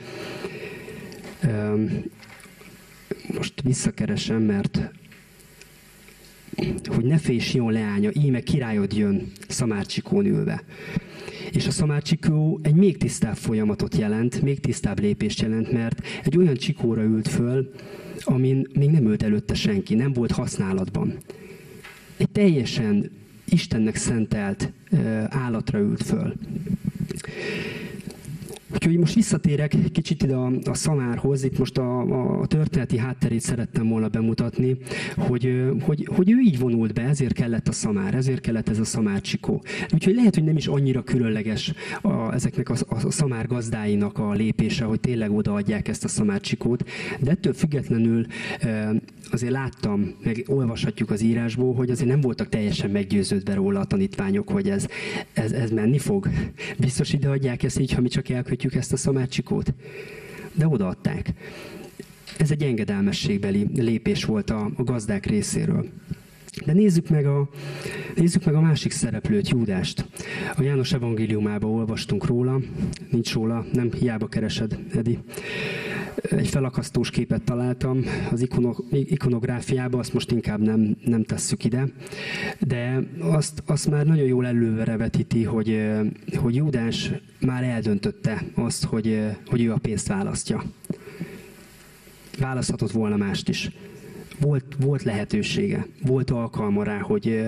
most 3.35 3.62
visszakeresem, 3.62 4.43
mert 4.43 4.91
hogy 6.85 7.05
ne 7.05 7.19
félj 7.19 7.38
Sion 7.38 7.73
leánya, 7.73 8.11
íme 8.12 8.41
királyod 8.41 8.97
jön 8.97 9.33
szamárcsikón 9.49 10.27
ülve. 10.27 10.62
És 11.53 11.67
a 11.67 11.71
szamárcsikó 11.71 12.61
egy 12.62 12.75
még 12.75 12.97
tisztább 12.97 13.37
folyamatot 13.37 13.97
jelent, 13.97 14.43
még 14.43 14.61
tisztább 14.61 15.01
lépést 15.01 15.41
jelent, 15.41 15.73
mert 15.73 16.07
egy 16.25 16.37
olyan 16.37 16.55
csikóra 16.55 17.03
ült 17.03 17.29
föl, 17.29 17.73
amin 18.21 18.67
még 18.79 18.91
nem 18.91 19.07
ült 19.07 19.23
előtte 19.23 19.55
senki, 19.55 19.95
nem 19.95 20.12
volt 20.12 20.31
használatban. 20.31 21.17
Egy 22.17 22.31
teljesen 22.31 23.11
Istennek 23.45 23.97
szentelt 23.97 24.73
állatra 25.29 25.79
ült 25.79 26.03
föl. 26.03 26.35
Úgyhogy 28.83 28.99
most 28.99 29.14
visszatérek 29.14 29.75
kicsit 29.92 30.23
ide 30.23 30.35
a, 30.35 30.53
a 30.64 30.75
szamárhoz, 30.75 31.45
itt 31.45 31.59
most 31.59 31.79
a, 31.79 32.01
a 32.40 32.47
történeti 32.47 32.99
hátterét 32.99 33.40
szerettem 33.40 33.88
volna 33.88 34.09
bemutatni, 34.09 34.77
hogy, 35.16 35.62
hogy, 35.81 36.09
hogy 36.14 36.31
ő 36.31 36.38
így 36.38 36.59
vonult 36.59 36.95
be, 36.95 37.03
ezért 37.03 37.33
kellett 37.33 37.68
a 37.68 37.73
szamár, 37.73 38.14
ezért 38.14 38.40
kellett 38.40 38.68
ez 38.68 38.79
a 38.79 38.85
szamárcsikó. 38.85 39.62
Úgyhogy 39.95 40.14
lehet, 40.14 40.35
hogy 40.35 40.45
nem 40.45 40.57
is 40.57 40.66
annyira 40.66 41.03
különleges 41.03 41.73
a, 42.01 42.33
ezeknek 42.33 42.68
a, 42.68 42.75
a 42.88 43.11
szamár 43.11 43.47
gazdáinak 43.47 44.18
a 44.18 44.33
lépése, 44.33 44.85
hogy 44.85 45.01
tényleg 45.01 45.31
odaadják 45.31 45.88
ezt 45.88 46.05
a 46.05 46.09
szamárcsikót, 46.09 46.88
de 47.21 47.31
ettől 47.31 47.53
függetlenül 47.53 48.27
azért 49.33 49.53
láttam, 49.53 50.14
meg 50.23 50.45
olvashatjuk 50.47 51.11
az 51.11 51.23
írásból, 51.23 51.75
hogy 51.75 51.90
azért 51.90 52.09
nem 52.09 52.21
voltak 52.21 52.49
teljesen 52.49 52.90
meggyőződve 52.90 53.55
róla 53.55 53.81
a 53.81 53.85
tanítványok, 53.85 54.49
hogy 54.49 54.71
ez, 54.71 54.87
ez, 55.33 55.53
ez 55.53 55.71
menni 55.71 55.99
fog. 55.99 56.29
Biztos 56.79 57.12
ide 57.12 57.29
adják 57.29 57.62
ezt 57.62 57.79
így, 57.79 57.92
ha 57.92 58.01
mi 58.01 58.09
csak 58.09 58.29
elkötjük 58.29 58.75
ezt 58.75 58.92
a 58.92 58.97
szamácsikót. 58.97 59.75
De 60.53 60.68
odaadták. 60.68 61.33
Ez 62.38 62.51
egy 62.51 62.62
engedelmességbeli 62.62 63.66
lépés 63.75 64.25
volt 64.25 64.51
a, 64.51 64.71
a 64.77 64.83
gazdák 64.83 65.27
részéről. 65.27 65.88
De 66.65 66.73
nézzük 66.73 67.09
meg, 67.09 67.27
a, 67.27 67.49
nézzük 68.15 68.45
meg 68.45 68.55
a 68.55 68.61
másik 68.61 68.93
szereplőt, 68.93 69.49
Júdást. 69.49 70.05
A 70.57 70.62
János 70.62 70.93
evangéliumában 70.93 71.71
olvastunk 71.71 72.27
róla, 72.27 72.61
nincs 73.11 73.33
róla, 73.33 73.67
nem 73.73 73.93
hiába 73.93 74.27
keresed, 74.27 74.79
Edi 74.95 75.19
egy 76.31 76.49
felakasztós 76.49 77.11
képet 77.11 77.43
találtam 77.43 78.05
az 78.31 78.49
ikonográfiába, 78.91 79.99
azt 79.99 80.12
most 80.12 80.31
inkább 80.31 80.61
nem, 80.61 80.97
nem 81.05 81.25
tesszük 81.25 81.65
ide, 81.65 81.88
de 82.59 83.03
azt, 83.19 83.62
azt 83.67 83.91
már 83.91 84.07
nagyon 84.07 84.27
jól 84.27 84.47
előre 84.47 84.97
vetíti, 84.97 85.43
hogy, 85.45 85.91
hogy 86.35 86.55
Júdás 86.55 87.11
már 87.41 87.62
eldöntötte 87.62 88.45
azt, 88.55 88.85
hogy, 88.85 89.21
hogy 89.47 89.62
ő 89.62 89.73
a 89.73 89.79
pénzt 89.79 90.09
választja. 90.09 90.62
Választhatott 92.38 92.91
volna 92.91 93.17
mást 93.17 93.49
is. 93.49 93.71
Volt, 94.43 94.65
volt 94.81 95.03
lehetősége, 95.03 95.87
volt 96.07 96.31
alkalma 96.31 96.83
rá, 96.83 96.99
hogy, 96.99 97.45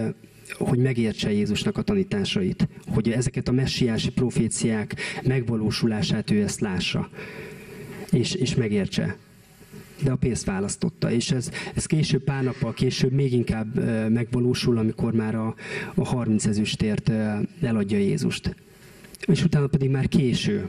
hogy 0.52 0.78
megértse 0.78 1.32
Jézusnak 1.32 1.78
a 1.78 1.82
tanításait, 1.82 2.68
hogy 2.86 3.10
ezeket 3.10 3.48
a 3.48 3.52
messiási 3.52 4.10
proféciák 4.10 4.94
megvalósulását 5.22 6.30
ő 6.30 6.42
ezt 6.42 6.60
lássa 6.60 7.08
és, 8.14 8.34
és 8.34 8.54
megértse. 8.54 9.16
De 10.02 10.10
a 10.10 10.16
pénzt 10.16 10.44
választotta, 10.44 11.10
és 11.10 11.30
ez, 11.30 11.50
ez 11.74 11.86
később, 11.86 12.22
pár 12.22 12.42
nappal 12.42 12.72
később 12.72 13.12
még 13.12 13.32
inkább 13.32 13.84
megvalósul, 14.10 14.78
amikor 14.78 15.12
már 15.12 15.34
a, 15.34 15.54
a 15.94 16.04
30 16.04 16.46
ezüstért 16.46 17.10
eladja 17.60 17.98
Jézust. 17.98 18.54
És 19.26 19.44
utána 19.44 19.66
pedig 19.66 19.90
már 19.90 20.08
késő, 20.08 20.68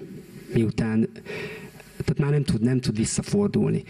miután, 0.54 1.10
tehát 1.98 2.18
már 2.18 2.32
nem 2.32 2.44
tud, 2.44 2.62
nem 2.62 2.80
tud 2.80 2.98
visszafordulni. 2.98 3.84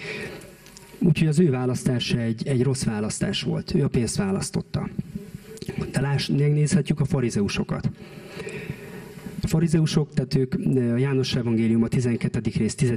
Úgyhogy 0.99 1.27
az 1.27 1.39
ő 1.39 1.49
választása 1.49 2.19
egy, 2.19 2.47
egy 2.47 2.63
rossz 2.63 2.83
választás 2.83 3.41
volt. 3.41 3.75
Ő 3.75 3.83
a 3.83 3.87
pénzt 3.87 4.15
választotta. 4.15 4.89
De 5.91 6.01
láss, 6.01 6.27
megnézhetjük 6.27 6.99
a 6.99 7.05
farizeusokat. 7.05 7.89
A 9.41 9.47
farizeusok, 9.47 10.13
tehát 10.13 10.35
ők, 10.35 10.53
a 10.93 10.97
János 10.97 11.35
Evangélium 11.35 11.83
a 11.83 11.87
12. 11.87 12.41
rész 12.57 12.75
10. 12.75 12.93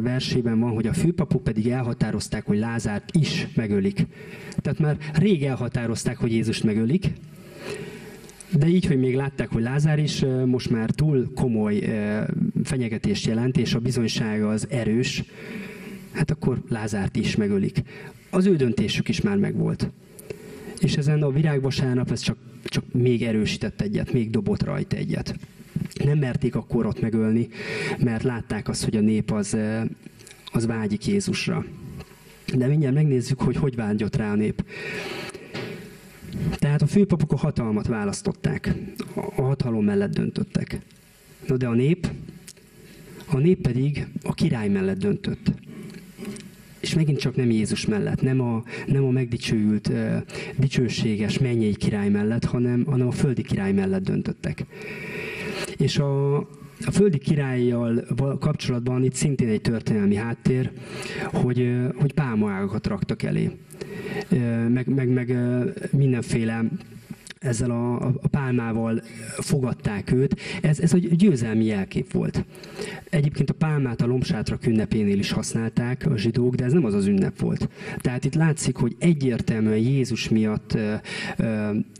versében 0.00 0.60
van, 0.60 0.70
hogy 0.70 0.86
a 0.86 0.92
főpapok 0.92 1.44
pedig 1.44 1.68
elhatározták, 1.68 2.46
hogy 2.46 2.58
Lázárt 2.58 3.16
is 3.16 3.48
megölik. 3.54 4.06
Tehát 4.56 4.78
már 4.78 4.96
rég 5.14 5.44
elhatározták, 5.44 6.16
hogy 6.16 6.32
Jézust 6.32 6.64
megölik, 6.64 7.12
de 8.58 8.66
így, 8.66 8.86
hogy 8.86 8.98
még 8.98 9.14
látták, 9.14 9.48
hogy 9.48 9.62
Lázár 9.62 9.98
is 9.98 10.24
most 10.46 10.70
már 10.70 10.90
túl 10.90 11.32
komoly 11.34 11.78
fenyegetést 12.64 13.26
jelent, 13.26 13.56
és 13.56 13.74
a 13.74 13.78
bizonysága 13.78 14.48
az 14.48 14.66
erős, 14.70 15.24
hát 16.12 16.30
akkor 16.30 16.62
Lázárt 16.68 17.16
is 17.16 17.36
megölik. 17.36 17.82
Az 18.30 18.46
ő 18.46 18.56
döntésük 18.56 19.08
is 19.08 19.20
már 19.20 19.36
megvolt. 19.36 19.90
És 20.80 20.96
ezen 20.96 21.22
a 21.22 21.30
virágvasárnap 21.30 22.10
ez 22.10 22.20
csak, 22.20 22.36
csak 22.64 22.84
még 22.92 23.22
erősített 23.22 23.80
egyet, 23.80 24.12
még 24.12 24.30
dobott 24.30 24.62
rajta 24.62 24.96
egyet 24.96 25.34
nem 26.04 26.18
merték 26.18 26.54
akkor 26.54 26.86
ott 26.86 27.00
megölni, 27.00 27.48
mert 27.98 28.22
látták 28.22 28.68
azt, 28.68 28.84
hogy 28.84 28.96
a 28.96 29.00
nép 29.00 29.30
az, 29.30 29.56
az 30.52 30.66
vágyik 30.66 31.06
Jézusra. 31.06 31.64
De 32.56 32.66
mindjárt 32.66 32.94
megnézzük, 32.94 33.40
hogy 33.40 33.56
hogy 33.56 33.74
vágyott 33.74 34.16
rá 34.16 34.32
a 34.32 34.34
nép. 34.34 34.64
Tehát 36.50 36.82
a 36.82 36.86
főpapok 36.86 37.32
a 37.32 37.36
hatalmat 37.36 37.86
választották, 37.86 38.74
a 39.14 39.42
hatalom 39.42 39.84
mellett 39.84 40.14
döntöttek. 40.14 40.80
Na 41.46 41.56
de 41.56 41.66
a 41.66 41.74
nép, 41.74 42.10
a 43.26 43.38
nép 43.38 43.60
pedig 43.60 44.06
a 44.22 44.34
király 44.34 44.68
mellett 44.68 44.98
döntött. 44.98 45.52
És 46.82 46.94
megint 46.94 47.18
csak 47.18 47.36
nem 47.36 47.50
Jézus 47.50 47.86
mellett, 47.86 48.22
nem 48.22 48.40
a, 48.40 48.62
nem 48.86 49.04
a 49.04 49.10
megdicsőült, 49.10 49.92
dicsőséges 50.56 51.38
mennyei 51.38 51.74
király 51.74 52.08
mellett, 52.08 52.44
hanem, 52.44 52.84
hanem 52.84 53.06
a 53.06 53.12
földi 53.12 53.42
király 53.42 53.72
mellett 53.72 54.02
döntöttek. 54.02 54.66
És 55.76 55.98
a, 55.98 56.36
a 56.86 56.90
földi 56.90 57.18
királlyal 57.18 58.04
kapcsolatban 58.40 59.04
itt 59.04 59.14
szintén 59.14 59.48
egy 59.48 59.60
történelmi 59.60 60.14
háttér, 60.14 60.70
hogy, 61.32 61.72
hogy 61.94 62.12
pálmaágakat 62.12 62.86
raktak 62.86 63.22
elé. 63.22 63.50
Meg, 64.68 64.88
meg, 64.88 65.08
meg 65.08 65.36
mindenféle 65.90 66.64
ezzel 67.42 67.70
a, 67.70 67.94
a 68.22 68.28
pálmával 68.30 69.02
fogadták 69.38 70.12
őt. 70.12 70.40
Ez, 70.62 70.80
ez 70.80 70.94
egy 70.94 71.16
győzelmi 71.16 71.64
jelkép 71.64 72.12
volt. 72.12 72.44
Egyébként 73.10 73.50
a 73.50 73.54
pálmát 73.54 74.00
a 74.00 74.06
lombsátra 74.06 74.58
ünnepénél 74.66 75.18
is 75.18 75.30
használták 75.30 76.06
a 76.06 76.16
zsidók, 76.16 76.54
de 76.54 76.64
ez 76.64 76.72
nem 76.72 76.84
az 76.84 76.94
az 76.94 77.06
ünnep 77.06 77.38
volt. 77.38 77.68
Tehát 77.98 78.24
itt 78.24 78.34
látszik, 78.34 78.76
hogy 78.76 78.96
egyértelműen 78.98 79.78
Jézus 79.78 80.28
miatt, 80.28 80.78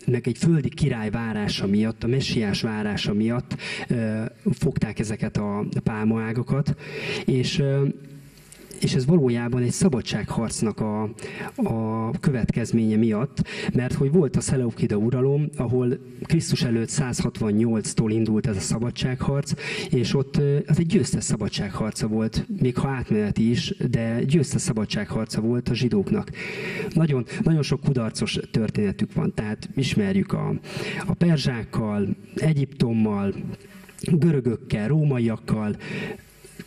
meg 0.07 0.27
egy 0.27 0.39
földi 0.39 0.69
király 0.69 1.11
várása 1.11 1.67
miatt, 1.67 2.05
a 2.05 2.07
messiás 2.07 2.63
várása 2.63 3.13
miatt 3.13 3.57
fogták 4.53 4.99
ezeket 4.99 5.37
a 5.37 5.65
pálmaágakat, 5.83 6.77
és 7.25 7.63
és 8.83 8.95
ez 8.95 9.07
valójában 9.07 9.63
egy 9.63 9.71
szabadságharcnak 9.71 10.81
a, 10.81 11.03
a 11.55 12.11
következménye 12.21 12.97
miatt, 12.97 13.49
mert 13.75 13.95
hogy 13.95 14.13
volt 14.13 14.37
a 14.37 14.41
Seleukida 14.41 14.97
uralom, 14.97 15.49
ahol 15.57 15.99
Krisztus 16.23 16.63
előtt 16.63 16.89
168-tól 16.91 18.09
indult 18.09 18.47
ez 18.47 18.57
a 18.57 18.61
szabadságharc, 18.61 19.53
és 19.91 20.15
ott 20.15 20.37
az 20.67 20.79
egy 20.79 20.87
győztes 20.87 21.25
szabadságharca 21.25 22.07
volt, 22.07 22.47
még 22.61 22.77
ha 22.77 22.89
átmeneti 22.89 23.51
is, 23.51 23.75
de 23.91 24.25
győztes 24.25 24.61
szabadságharca 24.61 25.41
volt 25.41 25.69
a 25.69 25.75
zsidóknak. 25.75 26.31
Nagyon, 26.95 27.25
nagyon 27.43 27.63
sok 27.63 27.81
kudarcos 27.81 28.39
történetük 28.51 29.13
van, 29.13 29.35
tehát 29.35 29.69
ismerjük 29.75 30.33
a, 30.33 30.55
a 31.07 31.15
perzsákkal, 31.15 32.17
Egyiptommal, 32.35 33.35
görögökkel, 34.11 34.89
rómaiakkal, 34.89 35.77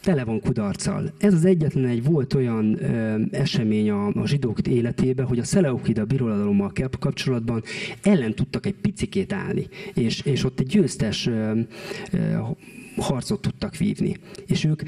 tele 0.06 0.24
van 0.24 0.40
kudarccal. 0.40 1.14
Ez 1.18 1.34
az 1.34 1.46
egyetlen 1.46 1.86
egy 1.86 2.04
volt 2.04 2.34
olyan 2.34 2.84
ö, 2.84 3.22
esemény 3.32 3.90
a, 3.90 4.08
a 4.08 4.28
zsidók 4.28 4.68
életében, 4.68 5.26
hogy 5.26 5.40
a 5.40 5.44
Szeleukida 5.44 6.06
birodalommal 6.06 6.72
kapcsolatban 7.00 7.64
ellen 8.02 8.34
tudtak 8.36 8.66
egy 8.66 8.74
picikét 8.74 9.34
állni, 9.34 9.68
és, 9.94 10.22
és 10.22 10.44
ott 10.44 10.60
egy 10.60 10.68
győztes 10.68 11.28
ö, 11.28 11.60
ö, 12.12 12.18
harcot 12.98 13.42
tudtak 13.42 13.78
vívni. 13.78 14.18
És 14.48 14.64
ők 14.64 14.82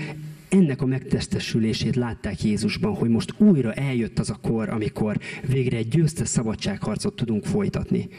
ennek 0.49 0.82
a 0.82 0.86
megtestesülését 0.86 1.95
látták 1.95 2.43
Jézusban, 2.43 2.93
hogy 2.93 3.10
most 3.10 3.34
újra 3.38 3.73
eljött 3.73 4.19
az 4.19 4.30
a 4.30 4.39
kor, 4.41 4.69
amikor 4.69 5.19
végre 5.47 5.77
egy 5.77 5.88
győztes 5.88 6.27
szabadságharcot 6.27 7.15
tudunk 7.15 7.45
folytatni. 7.45 8.10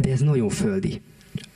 De 0.00 0.10
ez 0.10 0.20
nagyon 0.20 0.48
földi 0.48 1.00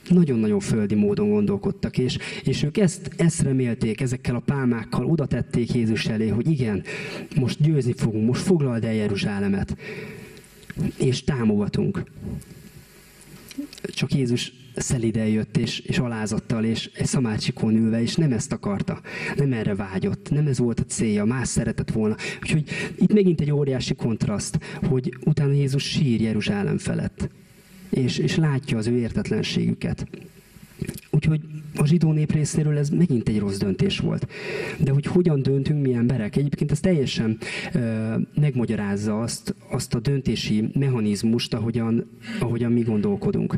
nagyon-nagyon 0.09 0.59
földi 0.59 0.95
módon 0.95 1.29
gondolkodtak, 1.29 1.97
és, 1.97 2.17
és 2.43 2.63
ők 2.63 2.77
ezt, 2.77 3.09
ezt 3.17 3.41
remélték, 3.41 4.01
ezekkel 4.01 4.35
a 4.35 4.39
pálmákkal 4.45 5.05
oda 5.05 5.25
tették 5.25 5.73
Jézus 5.73 6.05
elé, 6.05 6.27
hogy 6.27 6.47
igen, 6.51 6.83
most 7.35 7.61
győzni 7.61 7.93
fogunk, 7.93 8.27
most 8.27 8.41
foglald 8.41 8.83
el 8.83 8.93
Jeruzsálemet, 8.93 9.77
és 10.97 11.23
támogatunk. 11.23 12.03
Csak 13.83 14.13
Jézus 14.13 14.53
szeliden 14.75 15.27
jött, 15.27 15.57
és, 15.57 15.79
és 15.79 15.97
alázattal, 15.97 16.63
és 16.63 16.89
egy 16.93 17.05
szamácsikon 17.05 17.75
ülve, 17.75 18.01
és 18.01 18.15
nem 18.15 18.31
ezt 18.31 18.51
akarta, 18.51 19.01
nem 19.35 19.53
erre 19.53 19.75
vágyott, 19.75 20.29
nem 20.29 20.47
ez 20.47 20.57
volt 20.57 20.79
a 20.79 20.85
célja, 20.85 21.25
más 21.25 21.47
szeretett 21.47 21.91
volna. 21.91 22.15
Úgyhogy 22.41 22.69
itt 22.95 23.13
megint 23.13 23.41
egy 23.41 23.51
óriási 23.51 23.95
kontraszt, 23.95 24.59
hogy 24.83 25.17
utána 25.25 25.51
Jézus 25.51 25.83
sír 25.83 26.21
Jeruzsálem 26.21 26.77
felett 26.77 27.29
és, 27.89 28.17
és 28.17 28.35
látja 28.35 28.77
az 28.77 28.87
ő 28.87 28.97
értetlenségüket. 28.97 30.07
Úgyhogy 31.09 31.41
a 31.75 31.85
zsidó 31.85 32.11
nép 32.11 32.31
részéről 32.31 32.77
ez 32.77 32.89
megint 32.89 33.29
egy 33.29 33.39
rossz 33.39 33.57
döntés 33.57 33.99
volt. 33.99 34.27
De 34.77 34.91
hogy 34.91 35.05
hogyan 35.05 35.41
döntünk 35.41 35.81
mi 35.81 35.93
emberek? 35.93 36.35
Egyébként 36.35 36.71
ez 36.71 36.79
teljesen 36.79 37.37
ö, 37.73 38.15
megmagyarázza 38.39 39.21
azt, 39.21 39.55
azt 39.69 39.93
a 39.93 39.99
döntési 39.99 40.69
mechanizmust, 40.73 41.53
ahogyan, 41.53 42.09
ahogyan 42.39 42.71
mi 42.71 42.81
gondolkodunk 42.81 43.57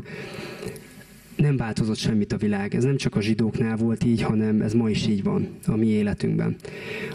nem 1.36 1.56
változott 1.56 1.96
semmit 1.96 2.32
a 2.32 2.36
világ. 2.36 2.74
Ez 2.74 2.84
nem 2.84 2.96
csak 2.96 3.16
a 3.16 3.20
zsidóknál 3.20 3.76
volt 3.76 4.04
így, 4.04 4.22
hanem 4.22 4.60
ez 4.60 4.72
ma 4.72 4.90
is 4.90 5.06
így 5.06 5.22
van 5.22 5.48
a 5.66 5.76
mi 5.76 5.86
életünkben. 5.86 6.56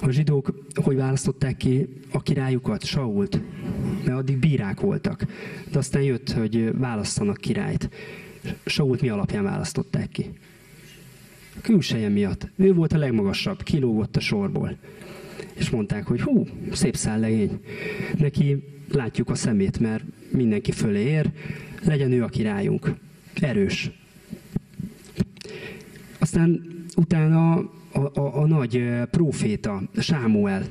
A 0.01 0.09
zsidók 0.09 0.65
hogy 0.83 0.95
választották 0.95 1.57
ki 1.57 1.87
a 2.11 2.21
királyukat? 2.21 2.85
Sault. 2.85 3.41
Mert 4.05 4.17
addig 4.17 4.37
bírák 4.37 4.79
voltak. 4.79 5.25
De 5.71 5.77
aztán 5.77 6.01
jött, 6.01 6.31
hogy 6.31 6.77
választanak 6.77 7.37
királyt. 7.37 7.89
Sault 8.65 9.01
mi 9.01 9.09
alapján 9.09 9.43
választották 9.43 10.09
ki? 10.09 10.25
A 11.55 11.61
külseje 11.61 12.09
miatt. 12.09 12.49
Ő 12.55 12.73
volt 12.73 12.93
a 12.93 12.97
legmagasabb, 12.97 13.63
kilógott 13.63 14.15
a 14.15 14.19
sorból. 14.19 14.77
És 15.53 15.69
mondták, 15.69 16.05
hogy 16.05 16.21
hú, 16.21 16.47
szép 16.71 16.95
szállegény. 16.95 17.59
Neki 18.17 18.63
látjuk 18.91 19.29
a 19.29 19.35
szemét, 19.35 19.79
mert 19.79 20.03
mindenki 20.31 20.71
fölé 20.71 21.03
ér, 21.03 21.31
legyen 21.83 22.11
ő 22.11 22.23
a 22.23 22.27
királyunk. 22.27 22.93
Erős, 23.33 23.91
aztán 26.19 26.61
utána 26.95 27.53
a, 27.91 27.99
a, 28.13 28.41
a 28.41 28.47
nagy 28.47 28.83
proféta, 29.11 29.81
Sámuel, 29.97 30.63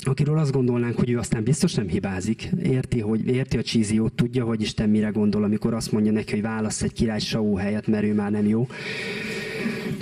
akiről 0.00 0.38
azt 0.38 0.52
gondolnánk, 0.52 0.96
hogy 0.96 1.10
ő 1.10 1.18
aztán 1.18 1.42
biztos 1.42 1.74
nem 1.74 1.88
hibázik, 1.88 2.48
érti, 2.62 3.00
hogy 3.00 3.26
érti 3.26 3.56
a 3.58 3.62
csíziót, 3.62 4.12
tudja, 4.12 4.44
hogy 4.44 4.60
Isten 4.60 4.88
mire 4.88 5.08
gondol, 5.08 5.44
amikor 5.44 5.74
azt 5.74 5.92
mondja 5.92 6.12
neki, 6.12 6.32
hogy 6.32 6.42
választ 6.42 6.82
egy 6.82 6.92
király 6.92 7.18
Saul 7.18 7.58
helyet, 7.58 7.86
mert 7.86 8.04
ő 8.04 8.14
már 8.14 8.30
nem 8.30 8.46
jó. 8.46 8.68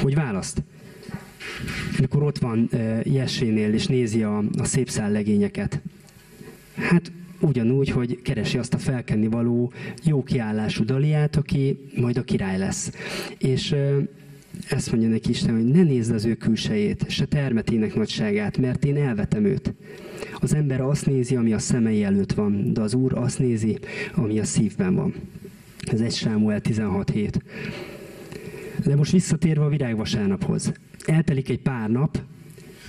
Hogy 0.03 0.15
választ? 0.15 0.63
Mikor 2.01 2.23
ott 2.23 2.39
van 2.39 2.71
Jesénél, 3.03 3.73
és 3.73 3.87
nézi 3.87 4.23
a, 4.23 4.39
a 4.59 4.65
szép 4.65 4.91
legényeket. 4.97 5.81
Hát 6.75 7.13
ugyanúgy, 7.45 7.89
hogy 7.89 8.23
keresi 8.23 8.59
azt 8.59 8.75
a 8.75 8.79
felkenni 8.79 9.27
való 9.27 9.73
jó 10.05 10.23
kiállású 10.23 10.85
Daliát, 10.85 11.37
aki 11.37 11.79
majd 11.97 12.17
a 12.17 12.23
király 12.23 12.59
lesz. 12.59 12.93
És 13.39 13.75
ezt 14.69 14.91
mondja 14.91 15.09
neki 15.09 15.31
Isten, 15.31 15.55
hogy 15.55 15.65
ne 15.65 15.83
nézd 15.83 16.13
az 16.13 16.25
ő 16.25 16.35
külsejét, 16.35 17.05
se 17.09 17.25
termetének 17.25 17.95
nagyságát, 17.95 18.59
mert 18.59 18.85
én 18.85 18.97
elvetem 18.97 19.45
őt. 19.45 19.75
Az 20.41 20.55
ember 20.55 20.81
azt 20.81 21.07
nézi, 21.07 21.37
ami 21.37 21.53
a 21.53 21.59
szemei 21.59 22.05
előtt 22.05 22.33
van, 22.33 22.73
de 22.73 22.81
az 22.81 22.95
Úr 22.95 23.13
azt 23.19 23.39
nézi, 23.39 23.79
ami 24.15 24.39
a 24.39 24.45
szívben 24.45 24.95
van. 24.95 25.15
Ez 25.93 26.01
egy 26.01 26.15
Sámuel 26.15 26.61
16 26.61 27.11
hét. 27.11 27.43
De 28.85 28.97
most 28.97 29.13
visszatérve 29.13 29.65
a 29.65 29.69
virágvasárnaphoz. 29.69 30.73
Eltelik 31.07 31.49
egy 31.49 31.61
pár 31.61 31.91
nap, 31.91 32.19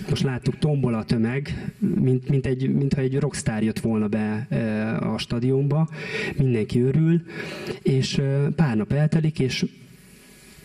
most 0.08 0.22
láttuk, 0.22 0.58
tombol 0.58 0.94
a 0.94 1.04
tömeg, 1.04 1.72
mint, 1.78 2.28
mint, 2.28 2.46
egy, 2.46 2.74
mintha 2.74 3.00
egy 3.00 3.18
rockstar 3.18 3.62
jött 3.62 3.80
volna 3.80 4.08
be 4.08 4.46
e, 4.48 4.96
a 4.96 5.18
stadionba, 5.18 5.88
mindenki 6.36 6.80
örül, 6.80 7.22
és 7.82 8.18
e, 8.18 8.48
pár 8.56 8.76
nap 8.76 8.92
eltelik, 8.92 9.38
és 9.38 9.66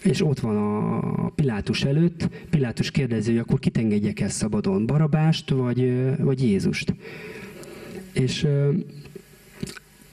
és 0.04 0.26
ott 0.26 0.39
van 0.39 0.58
a 0.58 1.30
Pilátus 1.30 1.84
előtt, 1.84 2.30
Pilátus 2.50 2.91
kérdezi, 2.91 3.32
hogy 3.32 3.39
akkor 3.39 3.60
kit 3.60 3.78
engedjek 3.78 4.20
el 4.20 4.30
szabadon, 4.30 4.86
Barabást 4.86 5.50
vagy, 5.50 5.91
vagy 6.17 6.44
Jézust. 6.44 6.94
És, 8.13 8.48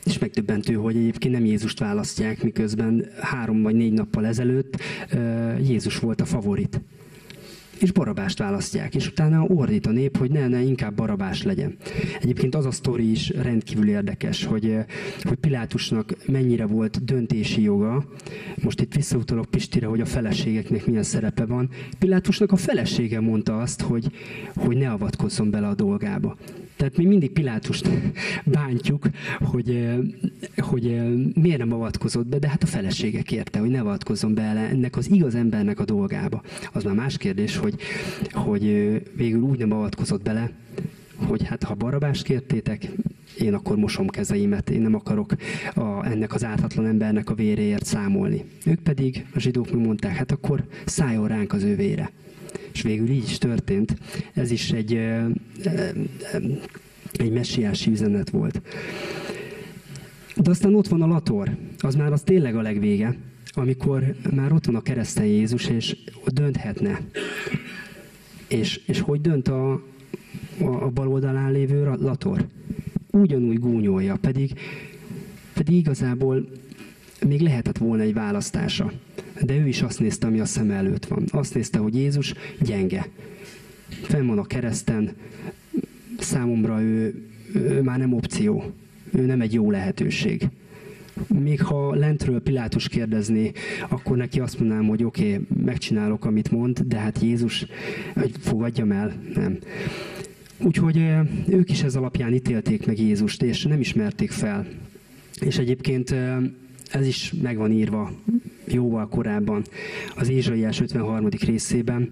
és 0.05 0.19
megdöbbentő, 0.19 0.75
hogy 0.75 0.97
egyébként 0.97 1.35
nem 1.35 1.45
Jézust 1.45 1.79
választják, 1.79 2.43
miközben 2.43 3.07
három 3.21 3.63
vagy 3.63 3.75
négy 3.75 3.93
nappal 3.93 4.27
ezelőtt 4.27 4.83
Jézus 5.61 5.99
volt 5.99 6.21
a 6.21 6.25
favorit 6.25 6.81
és 7.79 7.93
Barabást 7.93 8.39
választják, 8.39 8.95
és 8.95 9.09
utána 9.09 9.43
ordít 9.43 9.87
a 9.87 9.91
nép, 9.91 10.17
hogy 10.17 10.31
ne, 10.31 10.49
ne, 10.49 10.61
inkább 10.61 10.95
Barabás 10.95 11.43
legyen. 11.43 11.77
Egyébként 12.21 12.55
az 12.55 12.67
a 12.67 12.71
sztori 12.71 13.11
is 13.11 13.29
rendkívül 13.29 13.89
érdekes, 13.89 14.45
hogy, 14.45 14.69
eh, 14.69 14.85
hogy 15.23 15.37
Pilátusnak 15.37 16.13
mennyire 16.27 16.67
volt 16.67 17.05
döntési 17.05 17.63
joga. 17.63 18.05
Most 18.63 18.81
itt 18.81 18.95
visszautalok 18.95 19.47
Pistire, 19.47 19.87
hogy 19.87 20.01
a 20.01 20.07
feleségeknek 20.07 20.87
milyen 20.87 21.03
szerepe 21.03 21.47
van. 21.47 21.69
Pilátusnak 21.99 22.53
a 22.53 22.57
felesége 22.57 23.21
mondta 23.21 23.59
azt, 23.59 23.81
hogy, 23.81 24.11
hogy 24.55 24.77
ne 24.77 24.91
avatkozzon 24.91 25.51
bele 25.51 25.67
a 25.67 25.75
dolgába. 25.75 26.37
Tehát 26.79 26.97
mi 26.97 27.05
mindig 27.05 27.31
Pilátust 27.31 27.91
bántjuk, 28.45 29.09
hogy, 29.39 29.89
hogy 30.57 30.83
miért 31.35 31.59
nem 31.59 31.73
avatkozott 31.73 32.27
be, 32.27 32.39
de 32.39 32.49
hát 32.49 32.63
a 32.63 32.67
felesége 32.67 33.23
kérte, 33.23 33.59
hogy 33.59 33.71
ne 33.71 33.81
avatkozzon 33.81 34.35
bele 34.35 34.61
ennek 34.61 34.97
az 34.97 35.11
igaz 35.11 35.35
embernek 35.35 35.81
a 35.81 35.85
dolgába. 35.85 36.43
Az 36.73 36.85
már 36.85 36.95
más 36.95 37.17
kérdés, 37.17 37.57
hogy, 37.57 37.75
hogy 38.31 38.63
végül 39.17 39.41
úgy 39.41 39.59
nem 39.59 39.73
avatkozott 39.73 40.23
bele, 40.23 40.51
hogy 41.17 41.47
hát 41.47 41.63
ha 41.63 41.75
barabást 41.75 42.23
kértétek, 42.23 42.91
én 43.39 43.55
akkor 43.55 43.77
mosom 43.77 44.09
kezeimet, 44.09 44.71
én 44.71 44.81
nem 44.81 44.95
akarok 44.95 45.33
a, 45.75 46.07
ennek 46.07 46.35
az 46.35 46.45
ártatlan 46.45 46.87
embernek 46.87 47.31
a 47.31 47.35
véréért 47.35 47.85
számolni. 47.85 48.45
Ők 48.67 48.81
pedig, 48.81 49.27
a 49.35 49.39
zsidók 49.39 49.71
mi 49.71 49.85
mondták, 49.85 50.17
hát 50.17 50.33
akkor 50.33 50.65
szálljon 50.85 51.29
ránk 51.29 51.53
az 51.53 51.63
ő 51.63 51.77
vére. 51.77 52.11
És 52.73 52.83
végül 52.83 53.09
így 53.09 53.25
is 53.25 53.39
történt. 53.39 53.97
Ez 54.33 54.51
is 54.51 54.71
egy, 54.71 54.95
egy 57.13 57.33
messiási 57.33 57.91
üzenet 57.91 58.31
volt. 58.31 58.61
De 60.37 60.51
aztán 60.51 60.75
ott 60.75 60.89
van 60.89 61.03
a 61.03 61.07
lator, 61.07 61.57
az 61.79 61.95
már 61.95 62.13
az 62.13 62.23
tényleg 62.23 62.57
a 62.57 62.63
legvége, 62.63 63.17
amikor 63.53 64.15
már 64.35 64.53
ott 64.53 64.67
van 64.67 64.75
a 64.75 64.83
kereszten 64.83 65.25
Jézus, 65.25 65.67
és 65.67 65.97
dönthetne. 66.27 67.01
És, 68.49 68.81
és 68.87 69.01
hogy 69.01 69.21
dönt 69.21 69.49
a, 69.49 69.73
a, 70.61 70.65
a 70.65 70.89
bal 70.89 71.09
oldalán 71.09 71.53
lévő 71.53 71.85
lator? 72.01 72.47
Ugyanúgy 73.11 73.59
gúnyolja, 73.59 74.17
pedig, 74.21 74.53
pedig 75.55 75.75
igazából 75.75 76.49
még 77.27 77.41
lehetett 77.41 77.79
volna 77.79 78.03
egy 78.03 78.15
választása. 78.15 78.93
De 79.43 79.55
ő 79.55 79.69
is 79.69 79.83
azt 79.83 80.01
nézte, 80.01 80.27
ami 80.27 80.41
a 80.41 80.45
szem 80.45 80.71
előtt 80.71 81.07
van. 81.07 81.25
Azt 81.31 81.55
nézte, 81.55 81.79
hogy 81.79 81.95
Jézus 81.95 82.35
gyenge. 82.61 83.09
Fenn 83.89 84.27
van 84.27 84.39
a 84.39 84.47
kereszten, 84.47 85.11
számomra 86.19 86.83
ő, 86.83 87.27
ő 87.55 87.83
már 87.83 87.99
nem 87.99 88.13
opció. 88.13 88.73
Ő 89.13 89.27
nem 89.27 89.41
egy 89.41 89.53
jó 89.53 89.71
lehetőség. 89.71 90.49
Még 91.27 91.63
ha 91.63 91.95
lentről 91.95 92.41
Pilátus 92.41 92.89
kérdezné, 92.89 93.53
akkor 93.89 94.17
neki 94.17 94.41
azt 94.41 94.59
mondanám, 94.59 94.87
hogy 94.87 95.05
oké, 95.05 95.33
okay, 95.33 95.47
megcsinálok, 95.65 96.25
amit 96.25 96.51
mond, 96.51 96.81
de 96.81 96.99
hát 96.99 97.19
Jézus, 97.23 97.67
hogy 98.15 98.33
fogadjam 98.41 98.93
el, 98.93 99.13
nem. 99.35 99.59
Úgyhogy 100.59 101.05
ők 101.49 101.71
is 101.71 101.83
ez 101.83 101.97
alapján 101.97 102.35
ítélték 102.35 102.87
meg 102.87 102.99
Jézust, 102.99 103.43
és 103.43 103.65
nem 103.65 103.81
ismerték 103.81 104.31
fel. 104.31 104.67
És 105.41 105.59
egyébként 105.59 106.15
ez 106.91 107.07
is 107.07 107.33
meg 107.43 107.57
van 107.57 107.71
írva 107.71 108.13
jóval 108.65 109.09
korábban 109.09 109.63
az 110.17 110.29
Ézsaiás 110.29 110.81
53. 110.81 111.29
részében, 111.29 112.11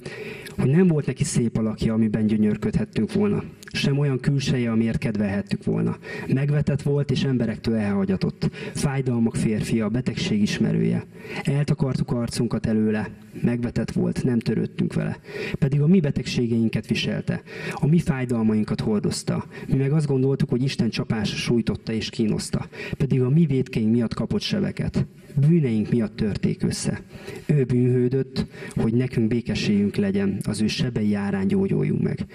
hogy 0.57 0.71
nem 0.71 0.87
volt 0.87 1.07
neki 1.07 1.25
szép 1.25 1.57
alakja, 1.57 1.95
amiben 1.95 2.27
gyönyörködhettünk 2.27 3.13
volna. 3.13 3.43
Sem 3.73 3.99
olyan 3.99 4.21
külseje, 4.21 4.71
amiért 4.71 4.99
kedvelhettük 4.99 5.65
volna. 5.65 5.97
Megvetett 6.35 6.83
volt 6.83 7.11
és 7.11 7.25
emberektől 7.25 7.75
elhagyatott. 7.75 8.51
Fájdalmak 8.75 9.37
férfia, 9.37 9.89
betegség 9.89 10.43
ismerője. 10.43 11.05
Eltakartuk 11.43 12.11
arcunkat 12.11 12.67
előle. 12.67 13.09
Megvetett 13.43 13.91
volt, 13.91 14.25
nem 14.25 14.39
törődtünk 14.39 14.95
vele. 14.95 15.19
Pedig 15.59 15.81
a 15.81 15.87
mi 15.87 16.01
betegségeinket 16.01 16.87
viselte. 16.87 17.43
A 17.73 17.87
mi 17.87 17.99
fájdalmainkat 17.99 18.81
hordozta. 18.81 19.45
Mi 19.69 19.77
meg 19.77 19.93
azt 19.93 20.07
gondoltuk, 20.07 20.49
hogy 20.49 20.63
Isten 20.63 20.91
csapása 20.91 21.37
sújtotta 21.37 21.93
és 21.93 22.11
kínoszta. 22.11 22.69
Pedig 22.97 23.23
a 23.23 23.31
mi 23.31 23.47
védkeink 23.47 23.93
miatt 23.93 24.15
kapott 24.15 24.41
sebeket 24.41 25.07
bűneink 25.41 25.91
miatt 25.91 26.17
törték 26.17 26.63
össze. 26.63 27.01
Ő 27.47 27.65
bűnhődött, 27.65 28.47
hogy 28.75 28.95
nekünk 28.95 29.29
békességünk 29.29 29.97
legyen, 29.97 30.39
az 30.43 30.61
ő 30.61 30.67
sebei 30.67 31.15
árán 31.15 31.47
gyógyuljunk 31.47 32.03
meg. 32.03 32.27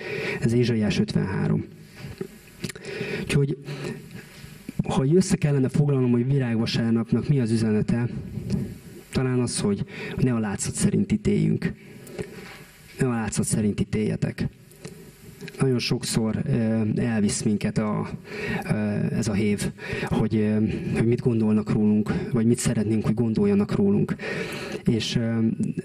Ez 0.42 0.54
Ézsaiás 0.54 1.00
53. 1.00 1.66
Úgyhogy 3.22 3.58
ha 4.88 5.06
össze 5.14 5.36
kellene 5.36 5.70
foglalnom, 5.70 6.12
hogy 6.12 6.32
virágvasárnapnak 6.32 7.28
mi 7.28 7.40
az 7.40 7.52
üzenete, 7.52 8.10
talán 9.12 9.40
az, 9.40 9.60
hogy 9.60 9.86
ne 10.18 10.34
a 10.34 10.40
látszat 10.40 10.74
szerint 10.74 11.12
ítéljünk. 11.12 11.74
Ne 13.00 13.08
a 13.08 13.12
látszat 13.12 13.46
szerint 13.46 13.80
ítéljetek 13.80 14.48
nagyon 15.62 15.80
sokszor 15.80 16.44
elvisz 16.96 17.42
minket 17.42 17.78
a, 17.78 18.10
ez 19.12 19.28
a 19.28 19.34
hév, 19.34 19.72
hogy, 20.06 20.54
hogy 20.94 21.08
mit 21.08 21.22
gondolnak 21.22 21.72
rólunk, 21.72 22.14
vagy 22.32 22.46
mit 22.46 22.58
szeretnénk, 22.58 23.06
hogy 23.06 23.14
gondoljanak 23.14 23.76
rólunk. 23.76 24.16
És 24.86 25.20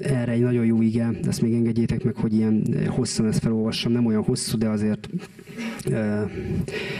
erre 0.00 0.32
egy 0.32 0.40
nagyon 0.40 0.64
jó 0.64 0.82
ige, 0.82 1.10
ezt 1.26 1.42
még 1.42 1.54
engedjétek 1.54 2.04
meg, 2.04 2.14
hogy 2.14 2.34
ilyen 2.34 2.64
hosszan 2.88 3.26
ezt 3.26 3.38
felolvassam, 3.38 3.92
nem 3.92 4.06
olyan 4.06 4.22
hosszú, 4.22 4.58
de 4.58 4.68
azért 4.68 5.08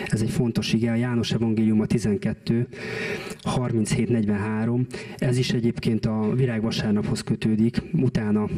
ez 0.07 0.21
egy 0.21 0.31
fontos 0.31 0.73
ige, 0.73 0.91
a 0.91 0.95
János 0.95 1.33
Evangélium 1.33 1.81
a 1.81 1.87
12, 1.87 2.69
37-43. 3.43 4.87
Ez 5.17 5.39
is 5.39 5.51
egyébként 5.51 6.07
a 6.07 6.33
virágvasárnaphoz 6.35 7.21
kötődik, 7.21 7.83
utána 7.93 8.49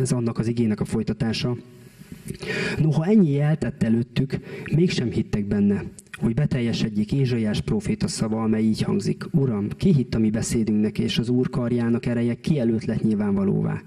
ez 0.00 0.12
annak 0.12 0.38
az 0.38 0.46
igének 0.46 0.80
a 0.80 0.84
folytatása. 0.84 1.56
Noha 2.78 3.06
ennyi 3.06 3.40
eltett 3.40 3.82
előttük, 3.82 4.38
mégsem 4.74 5.10
hittek 5.10 5.46
benne, 5.46 5.82
hogy 6.20 6.34
beteljesedjék 6.34 7.12
Ézsaiás 7.12 7.60
próféta 7.60 8.08
szava, 8.08 8.42
amely 8.42 8.62
így 8.62 8.82
hangzik. 8.82 9.24
Uram, 9.30 9.68
ki 9.76 9.92
hitt 9.94 10.14
a 10.14 10.18
mi 10.18 10.30
beszédünknek, 10.30 10.98
és 10.98 11.18
az 11.18 11.28
Úr 11.28 11.50
karjának 11.50 12.06
ereje 12.06 12.34
kielőtt 12.34 12.84
lett 12.84 13.02
nyilvánvalóvá. 13.02 13.82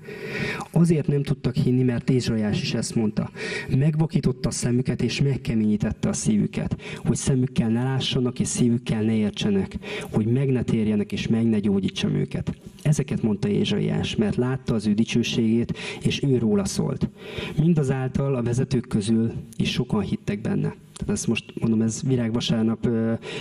Azért 0.71 1.07
nem 1.07 1.23
tudtak 1.23 1.55
hinni, 1.55 1.83
mert 1.83 2.09
Ézsaiás 2.09 2.61
is 2.61 2.73
ezt 2.73 2.95
mondta. 2.95 3.31
Megvakította 3.77 4.49
a 4.49 4.51
szemüket, 4.51 5.01
és 5.01 5.21
megkeményítette 5.21 6.09
a 6.09 6.13
szívüket, 6.13 6.81
hogy 6.97 7.15
szemükkel 7.15 7.69
ne 7.69 7.83
lássanak, 7.83 8.39
és 8.39 8.47
szívükkel 8.47 9.01
ne 9.01 9.15
értsenek, 9.15 9.77
hogy 10.11 10.25
meg 10.25 10.51
ne 10.51 10.63
térjenek, 10.63 11.11
és 11.11 11.27
meg 11.27 11.49
ne 11.49 11.59
gyógyítsam 11.59 12.15
őket. 12.15 12.55
Ezeket 12.81 13.21
mondta 13.21 13.47
Ézsaiás, 13.47 14.15
mert 14.15 14.35
látta 14.35 14.73
az 14.73 14.87
ő 14.87 14.93
dicsőségét, 14.93 15.77
és 16.03 16.23
ő 16.23 16.37
róla 16.37 16.65
szólt. 16.65 17.09
Mindazáltal 17.57 18.35
a 18.35 18.43
vezetők 18.43 18.87
közül 18.87 19.31
is 19.57 19.71
sokan 19.71 20.01
hittek 20.01 20.41
benne. 20.41 20.75
Tehát 20.95 21.13
ezt 21.13 21.27
most 21.27 21.53
mondom, 21.59 21.81
ez 21.81 22.01
virágvasárnap 22.01 22.89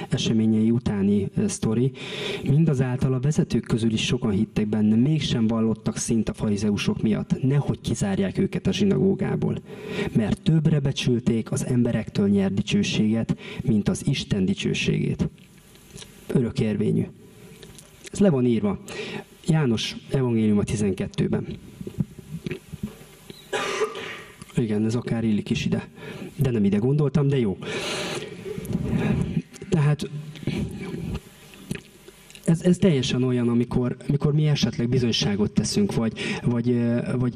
eseményei 0.09 0.71
utáni 0.71 1.31
sztori. 1.47 1.93
Mindazáltal 2.43 3.13
a 3.15 3.21
vezetők 3.21 3.65
közül 3.65 3.93
is 3.93 4.05
sokan 4.05 4.31
hittek 4.31 4.67
benne, 4.69 4.97
mégsem 4.97 5.47
vallottak 5.47 5.97
szint 5.97 6.29
a 6.29 6.35
farizeusok 6.35 7.03
miatt, 7.03 7.43
nehogy 7.43 7.81
kizárják 7.81 8.39
őket 8.39 8.67
a 8.67 8.73
zsinagógából. 8.73 9.57
Mert 10.17 10.43
többre 10.43 10.81
becsülték 10.81 11.53
az 11.53 11.67
emberektől 11.67 12.29
nyert 12.29 12.55
dicsőséget, 12.55 13.37
mint 13.63 13.89
az 13.89 14.07
Isten 14.07 14.45
dicsőségét. 14.45 15.29
Örökérvényű. 16.27 17.07
Ez 18.13 18.19
le 18.19 18.31
van 18.31 18.47
írva. 18.47 18.79
János 19.47 19.97
evangélium 20.11 20.59
a 20.59 20.63
12-ben. 20.63 21.47
Igen, 24.57 24.85
ez 24.85 24.95
akár 24.95 25.25
illik 25.25 25.51
is 25.51 25.65
ide. 25.65 25.89
De 26.37 26.51
nem 26.51 26.65
ide 26.65 26.77
gondoltam, 26.77 27.29
de 27.29 27.39
jó. 27.39 27.59
Tehát 29.69 30.11
ez, 32.45 32.63
ez 32.63 32.77
teljesen 32.77 33.23
olyan, 33.23 33.49
amikor, 33.49 33.97
amikor 34.09 34.33
mi 34.33 34.47
esetleg 34.47 34.89
bizonyságot 34.89 35.51
teszünk, 35.51 35.95
vagy, 35.95 36.13
vagy, 36.43 36.81
vagy, 37.19 37.35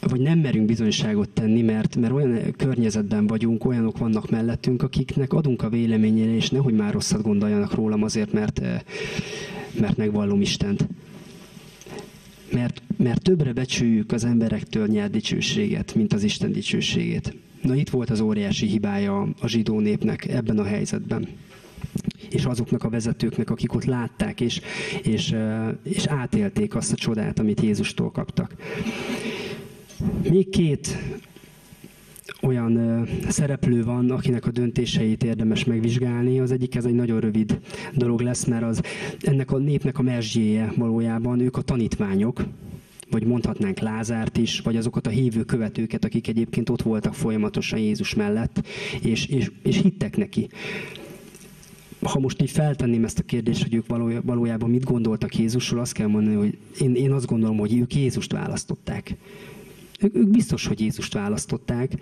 vagy 0.00 0.20
nem 0.20 0.38
merünk 0.38 0.66
bizonyságot 0.66 1.28
tenni, 1.28 1.62
mert, 1.62 1.96
mert 1.96 2.12
olyan 2.12 2.54
környezetben 2.56 3.26
vagyunk, 3.26 3.64
olyanok 3.64 3.98
vannak 3.98 4.30
mellettünk, 4.30 4.82
akiknek 4.82 5.32
adunk 5.32 5.62
a 5.62 5.68
véleményére, 5.68 6.34
és 6.34 6.50
nehogy 6.50 6.74
már 6.74 6.92
rosszat 6.92 7.22
gondoljanak 7.22 7.74
rólam 7.74 8.02
azért, 8.02 8.32
mert, 8.32 8.60
mert 9.80 9.96
megvallom 9.96 10.40
Istent 10.40 10.86
mert, 12.52 12.82
mert 12.96 13.22
többre 13.22 13.52
becsüljük 13.52 14.12
az 14.12 14.24
emberektől 14.24 14.86
nyert 14.86 15.10
dicsőséget, 15.10 15.94
mint 15.94 16.12
az 16.12 16.22
Isten 16.22 16.52
dicsőségét. 16.52 17.34
Na 17.62 17.74
itt 17.74 17.90
volt 17.90 18.10
az 18.10 18.20
óriási 18.20 18.66
hibája 18.66 19.28
a 19.40 19.46
zsidó 19.46 19.80
népnek 19.80 20.28
ebben 20.28 20.58
a 20.58 20.64
helyzetben 20.64 21.28
és 22.30 22.44
azoknak 22.44 22.84
a 22.84 22.88
vezetőknek, 22.88 23.50
akik 23.50 23.74
ott 23.74 23.84
látták, 23.84 24.40
és, 24.40 24.60
és, 25.02 25.34
és 25.82 26.06
átélték 26.06 26.74
azt 26.74 26.92
a 26.92 26.96
csodát, 26.96 27.38
amit 27.38 27.60
Jézustól 27.60 28.10
kaptak. 28.10 28.54
Még 30.30 30.48
két 30.48 30.98
olyan 32.42 33.06
szereplő 33.28 33.84
van, 33.84 34.10
akinek 34.10 34.46
a 34.46 34.50
döntéseit 34.50 35.24
érdemes 35.24 35.64
megvizsgálni. 35.64 36.40
Az 36.40 36.50
egyik 36.50 36.74
ez 36.74 36.84
egy 36.84 36.94
nagyon 36.94 37.20
rövid 37.20 37.60
dolog 37.94 38.20
lesz, 38.20 38.44
mert 38.44 38.62
az 38.62 38.82
ennek 39.20 39.52
a 39.52 39.58
népnek 39.58 39.98
a 39.98 40.02
mesdjéje 40.02 40.72
valójában 40.76 41.40
ők 41.40 41.56
a 41.56 41.62
tanítványok, 41.62 42.42
vagy 43.10 43.24
mondhatnánk 43.24 43.78
Lázárt 43.78 44.36
is, 44.36 44.60
vagy 44.60 44.76
azokat 44.76 45.06
a 45.06 45.10
hívő 45.10 45.42
követőket, 45.42 46.04
akik 46.04 46.28
egyébként 46.28 46.68
ott 46.68 46.82
voltak 46.82 47.14
folyamatosan 47.14 47.78
Jézus 47.78 48.14
mellett, 48.14 48.66
és, 49.02 49.26
és, 49.26 49.50
és 49.62 49.76
hittek 49.76 50.16
neki. 50.16 50.48
Ha 52.02 52.18
most 52.18 52.42
így 52.42 52.50
feltenném 52.50 53.04
ezt 53.04 53.18
a 53.18 53.22
kérdést, 53.22 53.62
hogy 53.62 53.74
ők 53.74 53.86
valójában 54.22 54.70
mit 54.70 54.84
gondoltak 54.84 55.36
Jézusról, 55.36 55.80
azt 55.80 55.92
kell 55.92 56.06
mondani, 56.06 56.36
hogy 56.36 56.58
én, 56.80 56.94
én 56.94 57.12
azt 57.12 57.26
gondolom, 57.26 57.58
hogy 57.58 57.78
ők 57.78 57.94
Jézust 57.94 58.32
választották. 58.32 59.16
Ők, 60.00 60.28
biztos, 60.28 60.66
hogy 60.66 60.80
Jézust 60.80 61.14
választották, 61.14 61.92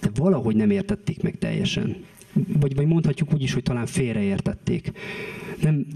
de 0.00 0.10
valahogy 0.14 0.56
nem 0.56 0.70
értették 0.70 1.22
meg 1.22 1.38
teljesen. 1.38 1.96
Vagy, 2.60 2.74
vagy 2.74 2.86
mondhatjuk 2.86 3.32
úgy 3.32 3.42
is, 3.42 3.52
hogy 3.52 3.62
talán 3.62 3.86
félreértették. 3.86 4.92
Nem, 5.62 5.86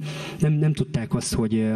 nem, 0.41 0.53
nem 0.53 0.73
tudták 0.73 1.15
azt, 1.15 1.35
hogy, 1.35 1.67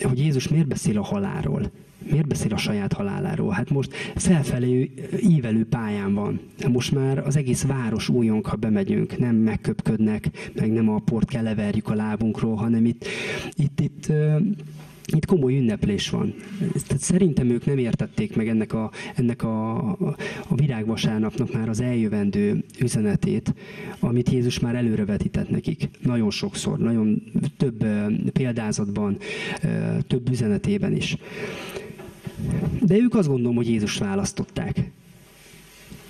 hogy 0.00 0.18
Jézus 0.18 0.48
miért 0.48 0.66
beszél 0.66 0.98
a 0.98 1.02
halálról. 1.04 1.70
Miért 2.10 2.26
beszél 2.26 2.52
a 2.52 2.56
saját 2.56 2.92
haláláról? 2.92 3.50
Hát 3.50 3.70
most 3.70 3.94
felfelé 4.14 4.90
ívelő 5.20 5.64
pályán 5.64 6.14
van. 6.14 6.40
Most 6.68 6.92
már 6.92 7.18
az 7.18 7.36
egész 7.36 7.62
város 7.62 8.08
újonk, 8.08 8.46
ha 8.46 8.56
bemegyünk. 8.56 9.18
Nem 9.18 9.36
megköpködnek, 9.36 10.50
meg 10.54 10.72
nem 10.72 10.88
a 10.88 10.98
port 10.98 11.28
kell 11.28 11.42
leverjük 11.42 11.88
a 11.88 11.94
lábunkról, 11.94 12.54
hanem 12.54 12.84
itt, 12.84 13.04
itt, 13.56 13.80
itt 13.80 14.12
itt 15.16 15.26
komoly 15.26 15.56
ünneplés 15.56 16.10
van. 16.10 16.34
Tehát 16.86 17.02
szerintem 17.02 17.50
ők 17.50 17.66
nem 17.66 17.78
értették 17.78 18.36
meg 18.36 18.48
ennek 18.48 18.72
a, 18.72 18.90
ennek 19.14 19.42
a, 19.42 19.78
a 20.48 20.54
virágvasárnapnak 20.54 21.52
már 21.52 21.68
az 21.68 21.80
eljövendő 21.80 22.64
üzenetét, 22.80 23.54
amit 24.00 24.30
Jézus 24.30 24.58
már 24.58 24.74
előrevetített 24.74 25.50
nekik. 25.50 25.88
Nagyon 26.02 26.30
sokszor, 26.30 26.78
nagyon 26.78 27.22
több 27.56 27.84
példázatban, 28.32 29.16
több 30.06 30.30
üzenetében 30.30 30.96
is. 30.96 31.16
De 32.82 32.96
ők 32.96 33.14
azt 33.14 33.28
gondolom, 33.28 33.56
hogy 33.56 33.68
Jézus 33.68 33.98
választották. 33.98 34.90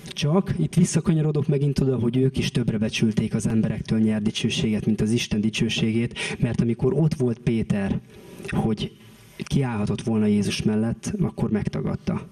Csak 0.09 0.55
itt 0.59 0.75
visszakanyarodok 0.75 1.47
megint 1.47 1.81
oda, 1.81 1.99
hogy 1.99 2.17
ők 2.17 2.39
is 2.39 2.51
többre 2.51 2.79
becsülték 2.79 3.35
az 3.35 3.47
emberektől 3.47 3.99
nyert 3.99 4.23
dicsőséget, 4.23 4.87
mint 4.87 5.01
az 5.01 5.11
Isten 5.11 5.41
dicsőségét, 5.41 6.19
mert 6.39 6.61
amikor 6.61 6.93
ott 6.93 7.15
volt 7.15 7.39
Péter, 7.39 8.01
hogy 8.47 8.97
kiállhatott 9.37 10.03
volna 10.03 10.27
Jézus 10.27 10.63
mellett, 10.63 11.15
akkor 11.21 11.51
megtagadta. 11.51 12.27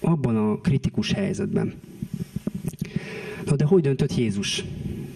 Abban 0.00 0.36
a 0.36 0.60
kritikus 0.60 1.12
helyzetben. 1.12 1.74
Na 3.44 3.56
de 3.56 3.64
hogy 3.64 3.82
döntött 3.82 4.16
Jézus? 4.16 4.64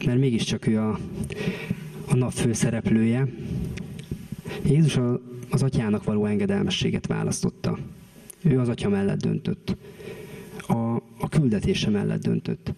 Mert 0.06 0.18
mégiscsak 0.18 0.66
ő 0.66 0.78
a, 0.78 0.98
a 2.08 2.14
nap 2.14 2.32
főszereplője. 2.32 3.28
Jézus 4.64 4.96
a, 4.96 5.20
az 5.50 5.62
atyának 5.62 6.04
való 6.04 6.26
engedelmességet 6.26 7.06
választotta. 7.06 7.78
Ő 8.42 8.58
az 8.58 8.68
atya 8.68 8.88
mellett 8.88 9.20
döntött. 9.20 9.76
A, 10.66 10.96
a 11.18 11.28
küldetése 11.28 11.90
mellett 11.90 12.22
döntött. 12.22 12.72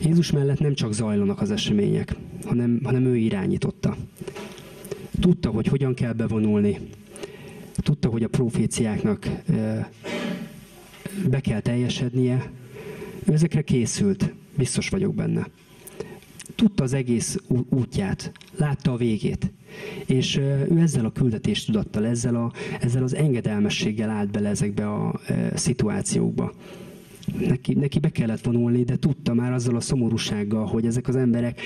Jézus 0.00 0.30
mellett 0.30 0.58
nem 0.58 0.74
csak 0.74 0.92
zajlanak 0.92 1.40
az 1.40 1.50
események, 1.50 2.16
hanem, 2.44 2.80
hanem 2.82 3.04
ő 3.04 3.16
irányította. 3.16 3.96
Tudta, 5.20 5.50
hogy 5.50 5.66
hogyan 5.66 5.94
kell 5.94 6.12
bevonulni, 6.12 6.78
tudta, 7.76 8.08
hogy 8.08 8.22
a 8.22 8.28
proféciáknak 8.28 9.28
be 11.28 11.40
kell 11.40 11.60
teljesednie, 11.60 12.50
ő 13.24 13.32
ezekre 13.32 13.62
készült, 13.62 14.32
biztos 14.56 14.88
vagyok 14.88 15.14
benne. 15.14 15.48
Tudta 16.54 16.82
az 16.82 16.92
egész 16.92 17.36
útját, 17.68 18.32
látta 18.56 18.92
a 18.92 18.96
végét, 18.96 19.52
és 20.06 20.36
ő 20.36 20.78
ezzel 20.78 21.04
a 21.04 21.12
küldetés 21.12 21.64
tudattal, 21.64 22.06
ezzel, 22.06 22.34
a, 22.36 22.52
ezzel 22.80 23.02
az 23.02 23.14
engedelmességgel 23.14 24.10
állt 24.10 24.30
bele 24.30 24.48
ezekbe 24.48 24.92
a 24.92 25.20
szituációkba. 25.54 26.52
Neki, 27.38 27.74
neki 27.74 27.98
be 27.98 28.08
kellett 28.08 28.44
vonulni, 28.44 28.82
de 28.82 28.96
tudta 28.96 29.34
már 29.34 29.52
azzal 29.52 29.76
a 29.76 29.80
szomorúsággal, 29.80 30.66
hogy 30.66 30.86
ezek 30.86 31.08
az 31.08 31.16
emberek 31.16 31.60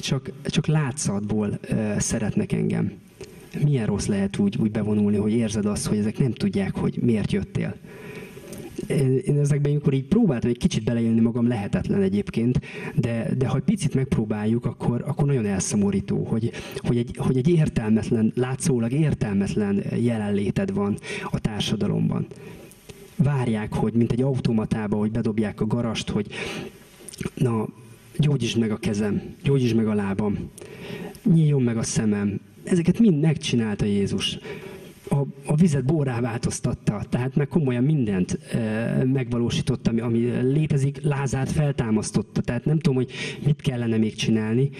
csak, 0.00 0.30
csak 0.44 0.66
látszatból 0.66 1.58
szeretnek 1.98 2.52
engem. 2.52 2.92
Milyen 3.64 3.86
rossz 3.86 4.06
lehet 4.06 4.38
úgy, 4.38 4.56
úgy 4.60 4.70
bevonulni, 4.70 5.16
hogy 5.16 5.32
érzed 5.32 5.66
azt, 5.66 5.86
hogy 5.86 5.98
ezek 5.98 6.18
nem 6.18 6.32
tudják, 6.32 6.76
hogy 6.76 6.98
miért 7.02 7.32
jöttél 7.32 7.74
én 9.24 9.38
ezekben, 9.40 9.70
amikor 9.70 9.92
így 9.92 10.04
próbáltam 10.04 10.50
egy 10.50 10.58
kicsit 10.58 10.84
beleélni 10.84 11.20
magam, 11.20 11.48
lehetetlen 11.48 12.02
egyébként, 12.02 12.60
de, 12.94 13.28
de 13.38 13.48
ha 13.48 13.56
egy 13.56 13.62
picit 13.62 13.94
megpróbáljuk, 13.94 14.64
akkor, 14.64 15.04
akkor 15.06 15.26
nagyon 15.26 15.46
elszomorító, 15.46 16.24
hogy, 16.24 16.50
hogy, 16.76 16.96
egy, 16.96 17.16
hogy 17.16 17.36
egy 17.36 17.48
értelmetlen, 17.48 18.32
látszólag 18.34 18.92
értelmetlen 18.92 19.84
jelenléted 19.96 20.72
van 20.72 20.98
a 21.30 21.38
társadalomban. 21.38 22.26
Várják, 23.16 23.72
hogy 23.72 23.92
mint 23.92 24.12
egy 24.12 24.22
automatába, 24.22 24.96
hogy 24.96 25.10
bedobják 25.10 25.60
a 25.60 25.66
garast, 25.66 26.10
hogy 26.10 26.26
na, 27.34 27.68
gyógyítsd 28.18 28.58
meg 28.58 28.70
a 28.70 28.76
kezem, 28.76 29.22
gyógyítsd 29.42 29.76
meg 29.76 29.86
a 29.86 29.94
lábam, 29.94 30.50
nyíljon 31.32 31.62
meg 31.62 31.76
a 31.76 31.82
szemem. 31.82 32.40
Ezeket 32.64 32.98
mind 32.98 33.20
megcsinálta 33.20 33.84
Jézus 33.84 34.38
a, 35.08 35.16
a 35.46 35.54
vizet 35.54 35.84
borrá 35.84 36.20
változtatta, 36.20 37.02
tehát 37.08 37.36
meg 37.36 37.48
komolyan 37.48 37.84
mindent 37.84 38.38
e, 38.52 39.04
megvalósította, 39.04 39.90
ami, 39.90 40.00
ami 40.00 40.18
létezik, 40.42 41.02
Lázát 41.02 41.50
feltámasztotta, 41.50 42.40
tehát 42.40 42.64
nem 42.64 42.78
tudom, 42.78 42.94
hogy 42.94 43.10
mit 43.44 43.60
kellene 43.60 43.96
még 43.96 44.14
csinálni, 44.14 44.70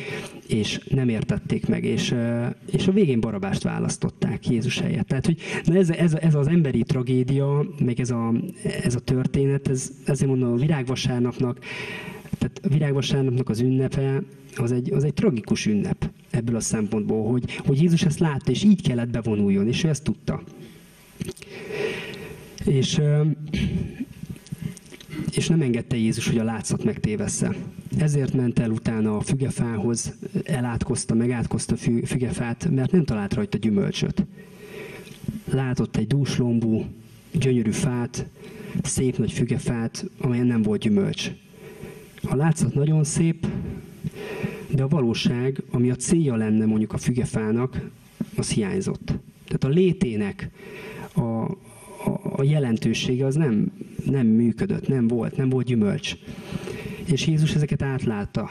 és 0.49 0.80
nem 0.89 1.09
értették 1.09 1.66
meg, 1.66 1.85
és, 1.85 2.11
e, 2.11 2.55
és 2.70 2.87
a 2.87 2.93
végén 2.93 3.20
Barabást 3.20 3.62
választották 3.62 4.49
Jézus 4.49 4.78
helyett. 4.78 5.07
Tehát, 5.07 5.26
hogy 5.26 5.39
na 5.64 5.74
ez, 5.74 5.91
ez, 5.91 6.14
ez 6.14 6.35
az 6.35 6.49
emberi 6.49 6.82
tragédia, 6.82 7.66
meg 7.78 8.01
ez 8.01 8.11
a, 8.11 8.32
ez 8.82 8.95
a 8.95 9.01
történet, 9.01 9.68
ez, 9.68 9.91
ezért 10.05 10.30
mondom, 10.30 10.53
a 10.53 10.57
virágvasárnapnak, 10.57 11.59
tehát 12.39 12.61
a 12.62 12.68
virágvasárnapnak 12.68 13.49
az 13.49 13.61
ünnepe, 13.61 14.22
az 14.57 14.72
egy, 14.72 14.93
az 14.93 15.05
egy 15.05 15.14
tragikus 15.14 15.66
ünnep 15.66 16.11
ebből 16.30 16.57
a 16.57 16.61
szempontból, 16.61 17.30
hogy, 17.30 17.55
hogy 17.55 17.80
Jézus 17.80 18.03
ezt 18.03 18.18
látta, 18.18 18.51
és 18.51 18.62
így 18.62 18.82
kellett 18.82 19.09
bevonuljon, 19.09 19.68
és 19.68 19.85
ő 19.85 19.89
ezt 19.89 20.03
tudta. 20.03 20.43
És, 22.64 23.01
és 25.30 25.49
nem 25.49 25.61
engedte 25.61 25.97
Jézus, 25.97 26.28
hogy 26.28 26.39
a 26.39 26.45
látszat 26.45 26.85
megtévessze. 26.85 27.57
Ezért 27.99 28.35
ment 28.35 28.59
el 28.59 28.70
utána 28.70 29.16
a 29.16 29.20
fügefához, 29.20 30.14
elátkozta, 30.45 31.14
megátkozta 31.14 31.74
a 31.74 32.07
fügefát, 32.07 32.70
mert 32.70 32.93
nem 32.93 33.05
talált 33.05 33.35
rajta 33.35 33.59
gyümölcsöt. 33.59 34.24
Látott 35.45 35.97
egy 35.97 36.07
dúslombú, 36.07 36.85
gyönyörű 37.32 37.70
fát, 37.70 38.26
szép 38.82 39.18
nagy 39.18 39.32
fügefát, 39.32 40.11
amelyen 40.18 40.47
nem 40.47 40.62
volt 40.62 40.80
gyümölcs. 40.80 41.30
A 42.28 42.36
látszat 42.36 42.74
nagyon 42.74 43.04
szép, 43.04 43.46
de 44.70 44.82
a 44.82 44.88
valóság, 44.88 45.62
ami 45.70 45.90
a 45.90 45.94
célja 45.94 46.36
lenne 46.36 46.64
mondjuk 46.66 46.92
a 46.92 46.98
fügefának, 46.98 47.90
az 48.36 48.50
hiányzott. 48.50 49.04
Tehát 49.44 49.64
a 49.64 49.68
létének 49.68 50.50
a, 51.14 51.20
a, 51.20 52.20
a 52.36 52.42
jelentősége 52.42 53.26
az 53.26 53.34
nem, 53.34 53.72
nem 54.04 54.26
működött, 54.26 54.88
nem 54.88 55.08
volt, 55.08 55.36
nem 55.36 55.48
volt 55.48 55.66
gyümölcs. 55.66 56.16
És 57.04 57.26
Jézus 57.26 57.54
ezeket 57.54 57.82
átlátta. 57.82 58.50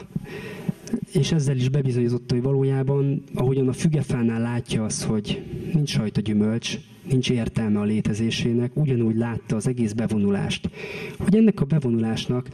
És 1.12 1.32
ezzel 1.32 1.56
is 1.56 1.68
bebizonyította, 1.68 2.34
hogy 2.34 2.42
valójában, 2.42 3.22
ahogyan 3.34 3.68
a 3.68 3.72
fügefánál 3.72 4.40
látja 4.40 4.84
az, 4.84 5.04
hogy 5.04 5.42
nincs 5.72 5.96
rajta 5.96 6.20
gyümölcs, 6.20 6.78
nincs 7.08 7.30
értelme 7.30 7.80
a 7.80 7.84
létezésének, 7.84 8.76
ugyanúgy 8.76 9.16
látta 9.16 9.56
az 9.56 9.66
egész 9.66 9.92
bevonulást. 9.92 10.70
Hogy 11.18 11.36
ennek 11.36 11.60
a 11.60 11.64
bevonulásnak 11.64 12.48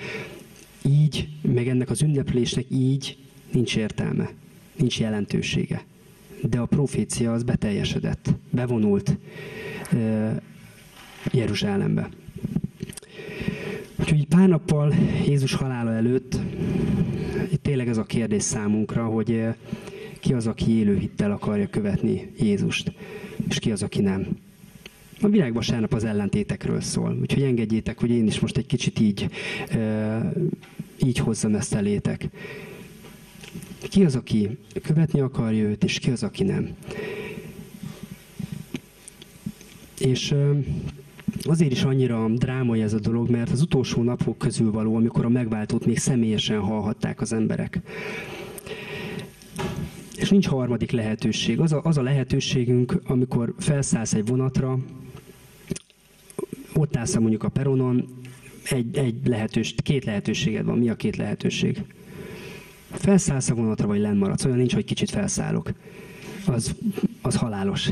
így, 0.85 1.29
meg 1.43 1.69
ennek 1.69 1.91
az 1.91 2.03
ünneplésnek 2.03 2.65
így 2.69 3.17
nincs 3.53 3.77
értelme, 3.77 4.31
nincs 4.77 5.01
jelentősége. 5.01 5.85
De 6.43 6.59
a 6.59 6.67
profécia 6.67 7.33
az 7.33 7.43
beteljesedett, 7.43 8.35
bevonult 8.51 9.17
Jeruzsálembe. 11.33 12.09
Úgyhogy 13.97 14.27
pár 14.27 14.49
nappal 14.49 14.95
Jézus 15.27 15.55
halála 15.55 15.93
előtt 15.93 16.39
tényleg 17.63 17.89
ez 17.89 17.97
a 17.97 18.05
kérdés 18.05 18.43
számunkra, 18.43 19.05
hogy 19.05 19.45
ki 20.21 20.35
az, 20.35 20.47
aki 20.47 20.71
élő 20.71 20.97
hittel 20.97 21.31
akarja 21.31 21.67
követni 21.67 22.33
Jézust, 22.39 22.93
és 23.49 23.59
ki 23.59 23.71
az, 23.71 23.83
aki 23.83 24.01
nem. 24.01 24.27
A 25.23 25.29
világvasárnap 25.29 25.95
az 25.95 26.05
ellentétekről 26.05 26.81
szól, 26.81 27.19
úgyhogy 27.21 27.43
engedjétek, 27.43 28.01
hogy 28.01 28.11
én 28.11 28.27
is 28.27 28.41
most 28.41 28.57
egy 28.57 28.67
kicsit 28.67 29.01
így, 29.01 29.29
így 31.05 31.19
hozzam 31.19 31.55
ezt 31.55 31.75
elétek. 31.75 32.29
Ki 33.89 34.05
az, 34.05 34.17
aki 34.17 34.59
követni 34.83 35.21
akarja 35.21 35.65
őt, 35.65 35.85
és 35.85 35.99
ki 35.99 36.11
az, 36.11 36.23
aki 36.23 36.45
nem. 36.45 36.69
És 39.99 40.35
azért 41.43 41.73
is 41.73 41.83
annyira 41.83 42.29
drámai 42.29 42.83
ez 42.83 42.93
a 42.93 42.99
dolog, 43.01 43.31
mert 43.31 43.51
az 43.51 43.63
utolsó 43.63 44.03
napok 44.03 44.39
közül 44.39 44.71
való, 44.71 44.97
amikor 44.97 45.25
a 45.25 45.29
megváltót 45.29 45.87
még 45.87 45.99
személyesen 45.99 46.61
hallhatták 46.61 47.21
az 47.21 47.33
emberek. 47.33 47.81
És 50.21 50.31
nincs 50.31 50.47
harmadik 50.47 50.91
lehetőség. 50.91 51.61
Az 51.61 51.73
a, 51.73 51.81
az 51.85 51.99
a 51.99 52.03
lehetőségünk, 52.03 53.01
amikor 53.05 53.55
felszállsz 53.59 54.15
egy 54.15 54.27
vonatra, 54.27 54.79
ott 56.75 56.97
állsz 56.97 57.17
mondjuk 57.17 57.43
a 57.43 57.49
peronon, 57.49 58.09
egy, 58.65 58.97
egy 58.97 59.15
lehetős, 59.25 59.75
két 59.83 60.05
lehetőséged 60.05 60.65
van. 60.65 60.79
Mi 60.79 60.89
a 60.89 60.95
két 60.95 61.17
lehetőség? 61.17 61.83
Felszállsz 62.91 63.51
a 63.51 63.55
vonatra, 63.55 63.87
vagy 63.87 64.01
lennmaradsz. 64.01 64.45
Olyan 64.45 64.57
nincs, 64.57 64.75
hogy 64.75 64.85
kicsit 64.85 65.11
felszállok. 65.11 65.73
Az, 66.47 66.75
az 67.23 67.37
halálos. 67.37 67.91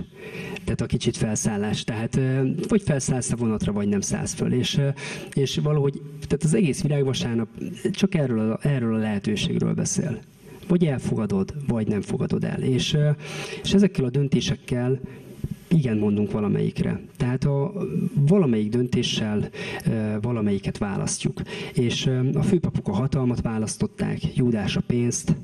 Tehát 0.64 0.80
a 0.80 0.86
kicsit 0.86 1.16
felszállás. 1.16 1.84
Tehát 1.84 2.20
vagy 2.68 2.82
felszállsz 2.82 3.32
a 3.32 3.36
vonatra, 3.36 3.72
vagy 3.72 3.88
nem 3.88 4.00
szállsz 4.00 4.34
föl. 4.34 4.52
És, 4.52 4.80
és 5.32 5.56
valahogy, 5.62 6.00
tehát 6.26 6.44
az 6.44 6.54
egész 6.54 6.82
virágvasárnap 6.82 7.48
csak 7.90 8.14
erről 8.14 8.52
a, 8.52 8.66
erről 8.66 8.94
a 8.94 8.98
lehetőségről 8.98 9.74
beszél. 9.74 10.20
Vagy 10.68 10.84
elfogadod, 10.84 11.54
vagy 11.66 11.86
nem 11.86 12.00
fogadod 12.00 12.44
el. 12.44 12.62
És, 12.62 12.96
és 13.62 13.74
ezekkel 13.74 14.04
a 14.04 14.10
döntésekkel 14.10 15.00
igen 15.68 15.96
mondunk 15.96 16.30
valamelyikre. 16.30 17.00
Tehát 17.16 17.44
a 17.44 17.72
valamelyik 18.14 18.68
döntéssel 18.68 19.48
valamelyiket 20.20 20.78
választjuk. 20.78 21.42
És 21.74 22.10
a 22.34 22.42
főpapok 22.42 22.88
a 22.88 22.92
hatalmat 22.92 23.40
választották, 23.40 24.36
Júdás 24.36 24.76
a 24.76 24.82
pénzt, 24.86 25.34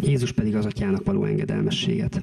Jézus 0.00 0.32
pedig 0.32 0.56
az 0.56 0.66
atyának 0.66 1.04
való 1.04 1.24
engedelmességet. 1.24 2.22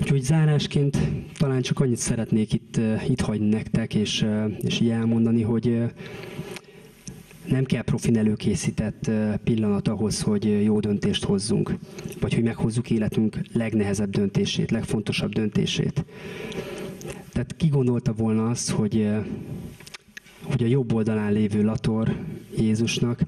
Úgyhogy 0.00 0.22
zárásként 0.22 0.98
talán 1.38 1.62
csak 1.62 1.80
annyit 1.80 1.96
szeretnék 1.96 2.52
itt, 2.52 2.80
itt 3.08 3.20
hagyni 3.20 3.48
nektek, 3.48 3.94
és, 3.94 4.26
és 4.60 4.80
így 4.80 4.90
elmondani, 4.90 5.42
hogy 5.42 5.78
nem 7.44 7.64
kell 7.64 7.82
profin 7.82 8.18
előkészített 8.18 9.10
pillanat 9.44 9.88
ahhoz, 9.88 10.20
hogy 10.20 10.62
jó 10.64 10.80
döntést 10.80 11.24
hozzunk, 11.24 11.74
vagy 12.20 12.34
hogy 12.34 12.42
meghozzuk 12.42 12.90
életünk 12.90 13.36
legnehezebb 13.52 14.10
döntését, 14.10 14.70
legfontosabb 14.70 15.32
döntését. 15.32 16.04
Tehát 17.32 17.56
ki 17.56 17.66
gondolta 17.68 18.12
volna 18.12 18.48
azt, 18.48 18.70
hogy, 18.70 19.08
hogy 20.42 20.62
a 20.62 20.66
jobb 20.66 20.92
oldalán 20.92 21.32
lévő 21.32 21.62
Lator 21.62 22.16
Jézusnak, 22.58 23.20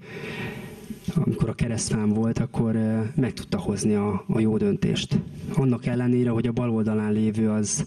amikor 1.14 1.48
a 1.48 1.54
keresztfám 1.54 2.08
volt, 2.08 2.38
akkor 2.38 2.74
meg 3.14 3.32
tudta 3.32 3.58
hozni 3.58 3.94
a, 3.94 4.24
a 4.26 4.40
jó 4.40 4.56
döntést. 4.56 5.18
Annak 5.54 5.86
ellenére, 5.86 6.30
hogy 6.30 6.46
a 6.46 6.52
bal 6.52 6.70
oldalán 6.70 7.12
lévő 7.12 7.50
az, 7.50 7.86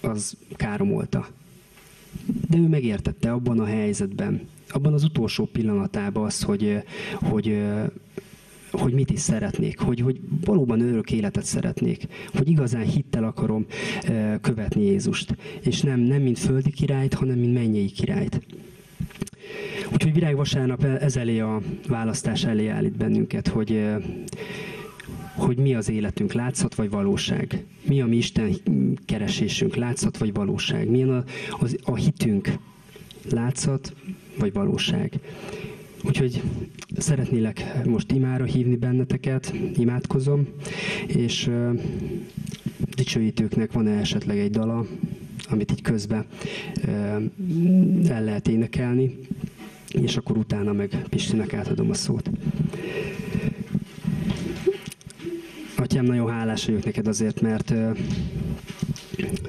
az 0.00 0.36
káromolta. 0.56 1.28
De 2.48 2.56
ő 2.56 2.68
megértette 2.68 3.32
abban 3.32 3.60
a 3.60 3.64
helyzetben, 3.64 4.40
abban 4.70 4.92
az 4.92 5.04
utolsó 5.04 5.44
pillanatában 5.44 6.24
az, 6.24 6.42
hogy, 6.42 6.82
hogy 7.14 7.58
hogy 8.70 8.92
mit 8.92 9.10
is 9.10 9.20
szeretnék, 9.20 9.78
hogy, 9.78 10.00
hogy 10.00 10.20
valóban 10.44 10.80
örök 10.80 11.10
életet 11.10 11.44
szeretnék, 11.44 12.06
hogy 12.34 12.48
igazán 12.48 12.84
hittel 12.84 13.24
akarom 13.24 13.66
követni 14.40 14.82
Jézust, 14.82 15.36
és 15.60 15.80
nem, 15.80 16.00
nem 16.00 16.22
mint 16.22 16.38
földi 16.38 16.70
királyt, 16.70 17.14
hanem 17.14 17.38
mint 17.38 17.54
mennyei 17.54 17.90
királyt. 17.90 18.40
Úgyhogy 19.92 20.12
Virág 20.12 20.36
vasárnap 20.36 20.84
ez 20.84 21.16
elé 21.16 21.38
a 21.38 21.60
választás 21.88 22.44
elé 22.44 22.68
állít 22.68 22.96
bennünket, 22.96 23.48
hogy, 23.48 23.86
hogy 25.34 25.56
mi 25.56 25.74
az 25.74 25.90
életünk, 25.90 26.32
látszat 26.32 26.74
vagy 26.74 26.90
valóság. 26.90 27.64
Mi 27.82 28.00
a 28.00 28.06
mi 28.06 28.16
Isten 28.16 28.56
keresésünk, 29.04 29.74
látszat 29.74 30.18
vagy 30.18 30.32
valóság. 30.32 30.90
Milyen 30.90 31.10
a, 31.10 31.24
az, 31.58 31.76
a 31.82 31.94
hitünk, 31.94 32.52
látszat 33.32 33.94
vagy 34.38 34.52
valóság. 34.52 35.12
Úgyhogy 36.04 36.42
szeretnélek 36.96 37.84
most 37.84 38.12
imára 38.12 38.44
hívni 38.44 38.76
benneteket, 38.76 39.54
imádkozom, 39.76 40.48
és 41.06 41.46
uh, 41.46 41.80
dicsőítőknek 42.94 43.72
van-e 43.72 43.98
esetleg 43.98 44.38
egy 44.38 44.50
dala, 44.50 44.86
amit 45.50 45.70
így 45.70 45.82
közben 45.82 46.26
uh, 46.86 46.92
el 48.10 48.24
lehet 48.24 48.48
énekelni, 48.48 49.18
és 49.92 50.16
akkor 50.16 50.36
utána 50.36 50.72
meg 50.72 51.02
Pistinek 51.08 51.52
átadom 51.52 51.90
a 51.90 51.94
szót. 51.94 52.30
Atyám, 55.76 56.04
nagyon 56.04 56.30
hálás 56.30 56.64
vagyok 56.64 56.84
neked 56.84 57.06
azért, 57.06 57.40
mert 57.40 57.74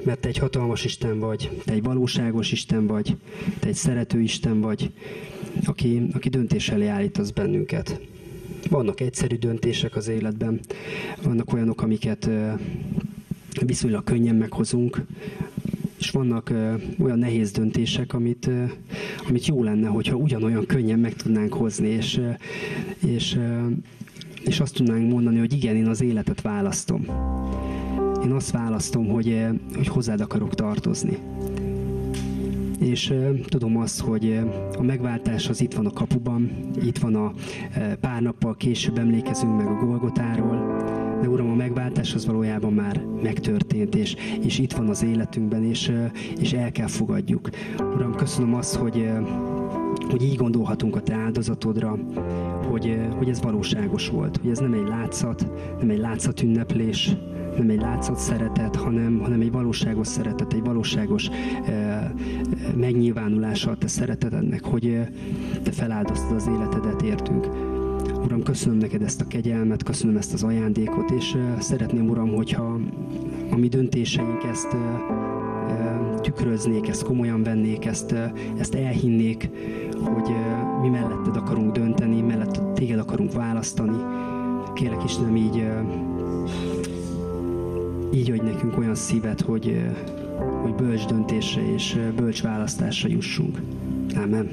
mert 0.04 0.20
te 0.20 0.28
egy 0.28 0.38
hatalmas 0.38 0.84
Isten 0.84 1.18
vagy, 1.18 1.50
te 1.64 1.72
egy 1.72 1.82
valóságos 1.82 2.52
Isten 2.52 2.86
vagy, 2.86 3.16
te 3.58 3.68
egy 3.68 3.74
szerető 3.74 4.20
Isten 4.20 4.60
vagy, 4.60 4.90
aki, 5.64 6.02
aki 6.12 6.28
döntés 6.28 6.68
elé 6.68 6.86
állítasz 6.86 7.30
bennünket. 7.30 8.00
Vannak 8.68 9.00
egyszerű 9.00 9.36
döntések 9.36 9.96
az 9.96 10.08
életben, 10.08 10.60
vannak 11.22 11.52
olyanok, 11.52 11.82
amiket 11.82 12.30
viszonylag 13.66 14.04
könnyen 14.04 14.34
meghozunk, 14.34 15.04
és 15.98 16.10
vannak 16.10 16.52
olyan 16.98 17.18
nehéz 17.18 17.50
döntések, 17.50 18.14
amit, 18.14 18.50
amit 19.28 19.46
jó 19.46 19.62
lenne, 19.62 19.88
hogyha 19.88 20.16
ugyanolyan 20.16 20.66
könnyen 20.66 20.98
meg 20.98 21.14
tudnánk 21.14 21.52
hozni, 21.52 21.88
és, 21.88 22.20
és, 23.06 23.38
és 24.44 24.60
azt 24.60 24.74
tudnánk 24.74 25.10
mondani, 25.10 25.38
hogy 25.38 25.52
igen, 25.52 25.76
én 25.76 25.86
az 25.86 26.00
életet 26.00 26.40
választom. 26.40 27.06
Én 28.24 28.30
azt 28.30 28.50
választom, 28.50 29.08
hogy, 29.08 29.46
hogy 29.74 29.86
hozzád 29.86 30.20
akarok 30.20 30.54
tartozni 30.54 31.18
és 32.80 33.14
tudom 33.46 33.76
azt, 33.76 34.00
hogy 34.00 34.40
a 34.78 34.82
megváltás 34.82 35.48
az 35.48 35.60
itt 35.60 35.74
van 35.74 35.86
a 35.86 35.90
kapuban, 35.90 36.50
itt 36.82 36.98
van 36.98 37.14
a 37.14 37.32
pár 38.00 38.22
nappal 38.22 38.56
később 38.56 38.98
emlékezünk 38.98 39.56
meg 39.56 39.66
a 39.66 39.84
Golgotáról, 39.84 40.76
de 41.20 41.28
Uram, 41.28 41.50
a 41.50 41.54
megváltás 41.54 42.14
az 42.14 42.26
valójában 42.26 42.72
már 42.72 43.02
megtörtént, 43.22 43.94
és, 43.94 44.16
és 44.42 44.58
itt 44.58 44.72
van 44.72 44.88
az 44.88 45.02
életünkben, 45.02 45.64
és, 45.64 45.92
és 46.40 46.52
el 46.52 46.72
kell 46.72 46.86
fogadjuk. 46.86 47.48
Uram, 47.78 48.14
köszönöm 48.14 48.54
azt, 48.54 48.74
hogy, 48.74 49.10
hogy 50.10 50.22
így 50.22 50.36
gondolhatunk 50.36 50.96
a 50.96 51.00
Te 51.00 51.14
áldozatodra, 51.14 51.98
hogy, 52.70 52.98
hogy 53.16 53.28
ez 53.28 53.42
valóságos 53.42 54.08
volt, 54.08 54.36
hogy 54.36 54.50
ez 54.50 54.58
nem 54.58 54.72
egy 54.72 54.88
látszat, 54.88 55.46
nem 55.78 55.90
egy 55.90 55.98
látszat 55.98 56.42
ünneplés, 56.42 57.16
nem 57.56 57.70
egy 57.70 57.80
látszat 57.80 58.18
szeretet, 58.18 58.76
hanem, 58.76 59.18
hanem 59.18 59.40
egy 59.40 59.52
valóságos 59.52 60.06
szeretet, 60.06 60.52
egy 60.52 60.64
valóságos 60.64 61.28
eh, 61.28 62.10
megnyilvánulása 62.76 63.70
a 63.70 63.76
te 63.76 63.86
szeretetednek, 63.86 64.64
hogy 64.64 64.86
eh, 64.86 65.06
te 65.62 65.70
feláldoztad 65.70 66.36
az 66.36 66.50
életedet 66.56 67.02
értünk. 67.02 67.48
Uram, 68.24 68.42
köszönöm 68.42 68.78
neked 68.78 69.02
ezt 69.02 69.20
a 69.20 69.26
kegyelmet, 69.26 69.82
köszönöm 69.82 70.16
ezt 70.16 70.32
az 70.32 70.42
ajándékot, 70.42 71.10
és 71.10 71.32
eh, 71.34 71.60
szeretném, 71.60 72.08
Uram, 72.08 72.34
hogyha 72.34 72.80
a 73.50 73.56
mi 73.56 73.68
döntéseink 73.68 74.42
ezt 74.42 74.72
eh, 74.72 74.80
eh 75.70 75.98
tükröznék, 76.20 76.88
ezt 76.88 77.04
komolyan 77.04 77.42
vennék, 77.42 77.84
ezt, 77.84 78.12
eh, 78.12 78.30
ezt 78.58 78.74
elhinnék, 78.74 79.50
hogy 80.02 80.34
mi 80.80 80.88
melletted 80.88 81.36
akarunk 81.36 81.72
dönteni, 81.72 82.20
mellett 82.20 82.74
téged 82.74 82.98
akarunk 82.98 83.32
választani. 83.32 83.96
Kérlek 84.74 85.04
Istenem, 85.04 85.36
így 85.36 85.64
így 88.12 88.30
adj 88.30 88.44
nekünk 88.44 88.78
olyan 88.78 88.94
szívet, 88.94 89.40
hogy, 89.40 89.90
hogy 90.62 90.74
bölcs 90.74 91.06
döntésre 91.06 91.72
és 91.72 91.98
bölcs 92.16 92.42
választásra 92.42 93.08
jussunk. 93.08 93.60
Amen. 94.16 94.48